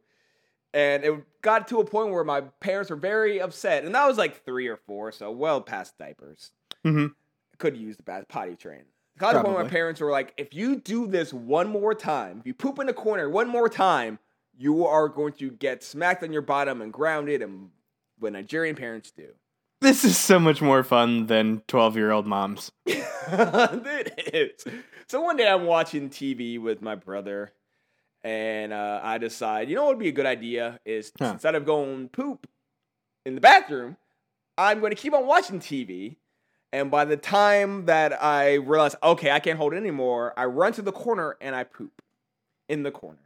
And 0.73 1.03
it 1.03 1.41
got 1.41 1.67
to 1.69 1.79
a 1.79 1.85
point 1.85 2.11
where 2.11 2.23
my 2.23 2.41
parents 2.41 2.89
were 2.91 2.95
very 2.95 3.41
upset. 3.41 3.83
And 3.85 3.95
that 3.95 4.07
was 4.07 4.17
like 4.17 4.45
three 4.45 4.67
or 4.67 4.77
four, 4.77 5.11
so 5.11 5.31
well 5.31 5.61
past 5.61 5.97
diapers. 5.97 6.51
Mhm. 6.85 7.13
Could 7.57 7.75
use 7.75 7.97
the 7.97 8.03
bad 8.03 8.27
potty 8.27 8.55
train. 8.55 8.83
Got 9.17 9.33
to 9.33 9.39
a 9.39 9.43
point 9.43 9.55
where 9.55 9.63
my 9.65 9.69
parents 9.69 9.99
were 9.99 10.11
like, 10.11 10.33
if 10.37 10.53
you 10.53 10.77
do 10.77 11.07
this 11.07 11.33
one 11.33 11.67
more 11.67 11.93
time, 11.93 12.39
if 12.39 12.45
you 12.47 12.53
poop 12.53 12.79
in 12.79 12.87
the 12.87 12.93
corner 12.93 13.29
one 13.29 13.49
more 13.49 13.67
time, 13.67 14.19
you 14.57 14.85
are 14.85 15.09
going 15.09 15.33
to 15.33 15.51
get 15.51 15.83
smacked 15.83 16.23
on 16.23 16.31
your 16.31 16.41
bottom 16.41 16.81
and 16.81 16.93
grounded 16.93 17.41
and 17.41 17.69
what 18.19 18.31
Nigerian 18.33 18.75
parents 18.75 19.11
do. 19.11 19.27
This 19.81 20.03
is 20.03 20.17
so 20.17 20.39
much 20.39 20.61
more 20.61 20.83
fun 20.83 21.27
than 21.27 21.63
12 21.67 21.95
year 21.97 22.11
old 22.11 22.27
moms. 22.27 22.71
it 22.85 24.33
is. 24.33 24.73
So 25.09 25.21
one 25.21 25.37
day 25.37 25.49
I'm 25.49 25.65
watching 25.65 26.11
TV 26.11 26.61
with 26.61 26.83
my 26.83 26.93
brother, 26.93 27.51
and 28.23 28.71
uh, 28.71 28.99
I 29.01 29.17
decide, 29.17 29.67
you 29.67 29.75
know 29.75 29.85
what 29.85 29.95
would 29.95 30.03
be 30.03 30.09
a 30.09 30.11
good 30.11 30.27
idea 30.27 30.79
is 30.85 31.11
Huh. 31.17 31.31
instead 31.33 31.55
of 31.55 31.65
going 31.65 32.09
poop 32.09 32.47
in 33.25 33.33
the 33.33 33.41
bathroom, 33.41 33.97
I'm 34.55 34.79
going 34.81 34.91
to 34.91 34.95
keep 34.95 35.15
on 35.15 35.25
watching 35.25 35.59
TV. 35.59 36.17
And 36.71 36.91
by 36.91 37.05
the 37.05 37.17
time 37.17 37.87
that 37.87 38.23
I 38.23 38.55
realize, 38.55 38.95
okay, 39.01 39.31
I 39.31 39.39
can't 39.39 39.57
hold 39.57 39.73
it 39.73 39.77
anymore, 39.77 40.35
I 40.37 40.45
run 40.45 40.73
to 40.73 40.83
the 40.83 40.91
corner 40.91 41.37
and 41.41 41.55
I 41.55 41.63
poop 41.63 42.03
in 42.67 42.83
the 42.83 42.91
corner. 42.91 43.17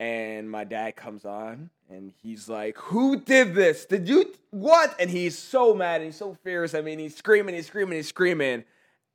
And 0.00 0.50
my 0.50 0.64
dad 0.64 0.96
comes 0.96 1.24
on 1.24 1.70
and 1.88 2.12
he's 2.20 2.48
like, 2.48 2.76
Who 2.78 3.20
did 3.20 3.54
this? 3.54 3.84
Did 3.84 4.08
you 4.08 4.34
what? 4.50 4.96
And 4.98 5.08
he's 5.08 5.38
so 5.38 5.72
mad 5.74 6.00
and 6.00 6.06
he's 6.06 6.16
so 6.16 6.36
fierce. 6.42 6.74
I 6.74 6.80
mean, 6.80 6.98
he's 6.98 7.14
screaming, 7.14 7.54
he's 7.54 7.68
screaming, 7.68 7.94
he's 7.94 8.08
screaming. 8.08 8.64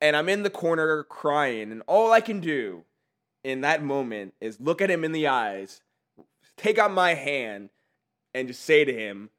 And 0.02 0.16
I'm 0.16 0.30
in 0.30 0.44
the 0.44 0.50
corner 0.50 1.04
crying. 1.04 1.72
And 1.72 1.84
all 1.88 2.12
I 2.12 2.22
can 2.22 2.40
do 2.40 2.84
in 3.44 3.62
that 3.62 3.84
moment 3.84 4.34
is 4.42 4.60
look 4.60 4.82
at 4.82 4.92
him 4.92 5.04
in 5.04 5.12
the 5.12 5.28
eyes, 5.28 5.82
take 6.58 6.78
out 6.78 6.92
my 6.92 7.14
hand, 7.14 7.70
and 8.34 8.48
just 8.48 8.64
say 8.64 8.86
to 8.86 8.94
him, 8.94 9.30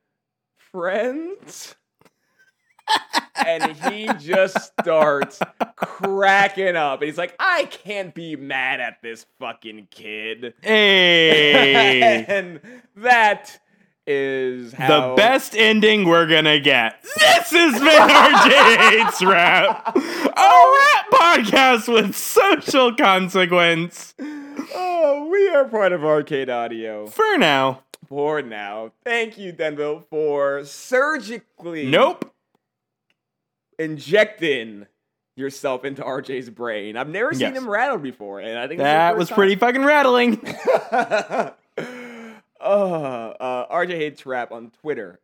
Friends? 0.56 1.74
and 3.46 3.76
he 3.76 4.08
just 4.18 4.72
starts 4.80 5.40
cracking 5.76 6.76
up. 6.76 7.00
And 7.00 7.08
he's 7.08 7.18
like, 7.18 7.34
I 7.38 7.64
can't 7.64 8.14
be 8.14 8.36
mad 8.36 8.80
at 8.80 9.02
this 9.02 9.26
fucking 9.38 9.88
kid. 9.90 10.54
Hey! 10.62 12.24
and 12.28 12.60
that 12.96 13.60
is 14.12 14.72
how 14.72 15.10
the 15.10 15.14
best 15.14 15.54
ending 15.56 16.04
we're 16.04 16.26
gonna 16.26 16.58
get. 16.58 17.00
This 17.02 17.50
has 17.52 17.74
been 17.74 19.20
RJ 19.20 19.30
Rap, 19.30 19.96
a 19.96 20.00
rap 20.00 21.10
podcast 21.12 21.92
with 21.92 22.16
social 22.16 22.94
consequence. 22.94 24.14
Oh, 24.74 25.28
we 25.30 25.48
are 25.50 25.64
part 25.66 25.92
of 25.92 26.04
Arcade 26.04 26.50
Audio 26.50 27.06
For 27.06 27.38
now. 27.38 27.82
for 28.08 28.42
now. 28.42 28.92
Thank 29.04 29.38
you, 29.38 29.52
Denville, 29.52 30.00
for 30.10 30.64
surgically 30.64 31.86
Nope. 31.86 32.32
injecting 33.78 34.86
yourself 35.36 35.84
into 35.84 36.02
RJ's 36.02 36.50
brain. 36.50 36.96
I've 36.96 37.08
never 37.08 37.32
seen 37.32 37.40
Yes. 37.54 37.56
him 37.56 37.68
rattled 37.70 38.02
before, 38.02 38.40
and 38.40 38.58
I 38.58 38.66
think 38.66 38.78
That 38.80 39.16
was 39.16 39.30
pretty 39.30 39.54
fucking 39.56 39.84
rattling. 39.84 40.36
uh, 42.60 43.34
uh, 43.40 43.74
RJ 43.74 43.90
hates 43.90 44.26
rap 44.26 44.52
on 44.52 44.70
Twitter. 44.80 45.20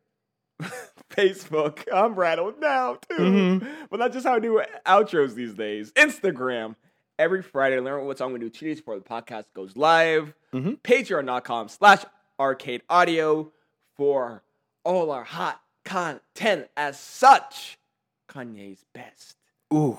Facebook. 1.10 1.84
I'm 1.92 2.14
rattled 2.14 2.60
now 2.60 2.94
too. 3.08 3.16
Mm-hmm. 3.16 3.68
But 3.90 3.98
that's 3.98 4.14
just 4.14 4.26
how 4.26 4.34
I 4.34 4.40
do 4.40 4.62
outros 4.86 5.34
these 5.34 5.54
days. 5.54 5.92
Instagram. 5.92 6.76
Every 7.18 7.42
Friday, 7.42 7.80
learn 7.80 8.04
what 8.04 8.18
song 8.18 8.34
we 8.34 8.38
do 8.38 8.50
two 8.50 8.66
days 8.66 8.78
before 8.78 8.98
the 8.98 9.04
podcast 9.04 9.46
goes 9.54 9.74
live. 9.74 10.34
Mm-hmm. 10.52 10.72
Patreon.com 10.84 11.68
slash 11.68 12.04
arcade 12.38 12.82
audio 12.90 13.50
for 13.96 14.42
all 14.84 15.10
our 15.10 15.24
hot 15.24 15.60
content 15.84 16.68
as 16.76 16.98
such. 17.00 17.78
Kanye's 18.28 18.84
best 18.92 19.36
Ooh. 19.72 19.96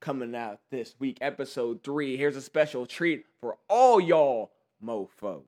coming 0.00 0.34
out 0.34 0.60
this 0.70 0.94
week, 0.98 1.16
episode 1.22 1.82
three. 1.82 2.18
Here's 2.18 2.36
a 2.36 2.42
special 2.42 2.84
treat 2.84 3.24
for 3.40 3.56
all 3.68 3.98
y'all 3.98 4.50
mofos. 4.84 5.44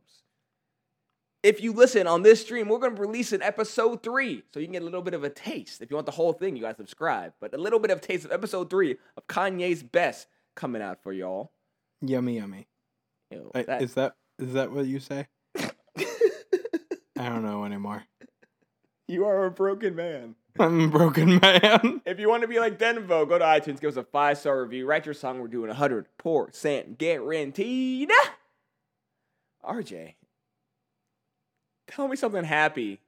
If 1.43 1.61
you 1.61 1.73
listen 1.73 2.07
on 2.07 2.23
this 2.23 2.41
stream, 2.41 2.69
we're 2.69 2.79
going 2.79 2.95
to 2.95 3.01
release 3.03 3.33
an 3.33 3.43
episode 3.43 4.03
three, 4.03 4.45
so 4.55 4.61
you 4.61 4.67
can 4.67 4.75
get 4.75 4.83
a 4.83 4.85
little 4.85 5.03
bit 5.03 5.15
of 5.15 5.25
a 5.25 5.31
taste. 5.31 5.83
If 5.83 5.91
you 5.91 5.97
want 5.97 6.07
the 6.07 6.13
whole 6.13 6.33
thing, 6.33 6.55
you 6.55 6.63
got 6.63 6.71
to 6.71 6.77
subscribe. 6.77 7.33
But 7.41 7.53
a 7.53 7.59
little 7.59 7.81
bit 7.81 7.91
of 7.91 8.01
taste 8.01 8.25
of 8.25 8.31
episode 8.33 8.71
three 8.71 8.97
of 9.17 9.27
Kanye's 9.27 9.83
best 9.83 10.29
coming 10.55 10.81
out 10.83 11.03
for 11.03 11.13
y'all. 11.13 11.51
Yummy, 12.01 12.37
yummy. 12.37 12.69
Ew, 13.33 13.51
I- 13.55 13.63
that- 13.63 13.83
is 13.83 13.95
that 13.95 14.15
is 14.39 14.53
that 14.55 14.71
what 14.73 14.87
you 14.87 15.01
say? 15.01 15.27
I 15.57 17.29
don't 17.29 17.43
know 17.45 17.65
anymore. 17.65 18.05
you 19.09 19.25
are 19.25 19.45
a 19.47 19.51
broken 19.51 19.95
man. 19.95 20.35
I'm 20.59 20.81
a 20.81 20.89
broken 20.89 21.39
man. 21.41 22.01
If 22.07 22.19
you 22.21 22.29
want 22.29 22.43
to 22.43 22.49
be 22.49 22.59
like 22.59 22.79
Denvo, 22.79 23.27
go 23.29 23.39
to 23.39 23.45
iTunes, 23.45 23.81
give 23.81 23.91
us 23.91 23.97
a 23.97 24.03
five 24.05 24.39
star 24.39 24.63
review, 24.63 24.87
write 24.87 25.07
your 25.07 25.15
song. 25.15 25.41
We're 25.41 25.49
doing 25.49 25.71
a 25.71 25.75
hundred 25.75 26.07
percent 26.19 26.99
guaranteed. 26.99 28.11
RJ, 29.65 30.15
Tell 31.95 32.09
me 32.09 32.17
something 32.17 32.45
happy. 32.45 33.01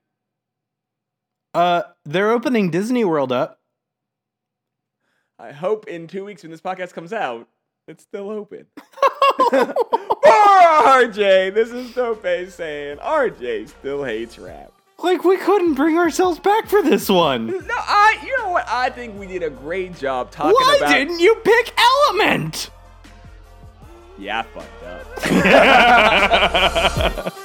Uh, 1.54 1.82
they're 2.04 2.30
opening 2.30 2.70
Disney 2.70 3.04
World 3.04 3.32
up. 3.32 3.60
I 5.38 5.52
hope 5.52 5.88
in 5.88 6.06
two 6.06 6.24
weeks 6.24 6.42
when 6.42 6.50
this 6.50 6.60
podcast 6.60 6.92
comes 6.92 7.12
out, 7.12 7.48
it's 7.88 8.02
still 8.02 8.30
open. 8.30 8.66
RJ, 10.24 11.54
this 11.54 11.70
is 11.70 11.94
Tope 11.94 12.22
saying 12.50 12.98
RJ 12.98 13.68
still 13.68 14.04
hates 14.04 14.38
rap. 14.38 14.72
Like 14.98 15.24
we 15.24 15.36
couldn't 15.38 15.74
bring 15.74 15.96
ourselves 15.98 16.38
back 16.38 16.68
for 16.68 16.82
this 16.82 17.08
one. 17.08 17.46
No, 17.46 17.74
I. 17.74 18.18
You 18.24 18.38
know 18.38 18.50
what? 18.50 18.66
I 18.68 18.90
think 18.90 19.18
we 19.18 19.26
did 19.26 19.42
a 19.42 19.50
great 19.50 19.96
job 19.96 20.30
talking 20.30 20.52
Why 20.52 20.76
about. 20.78 20.92
didn't 20.92 21.20
you 21.20 21.34
pick 21.36 21.74
Element? 21.78 22.70
Yeah, 24.18 24.40
I 24.40 24.42
fucked 24.42 24.84
up. 27.24 27.34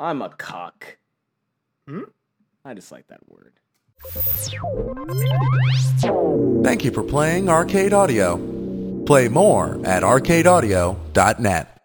I'm 0.00 0.22
a 0.22 0.30
cock. 0.30 0.96
Hmm? 1.86 2.04
I 2.64 2.72
just 2.72 2.90
like 2.90 3.06
that 3.08 3.20
word. 3.28 3.52
Thank 6.64 6.84
you 6.84 6.90
for 6.90 7.02
playing 7.02 7.50
Arcade 7.50 7.92
Audio. 7.92 8.38
Play 9.04 9.28
more 9.28 9.78
at 9.84 10.02
arcadeaudio.net. 10.02 11.79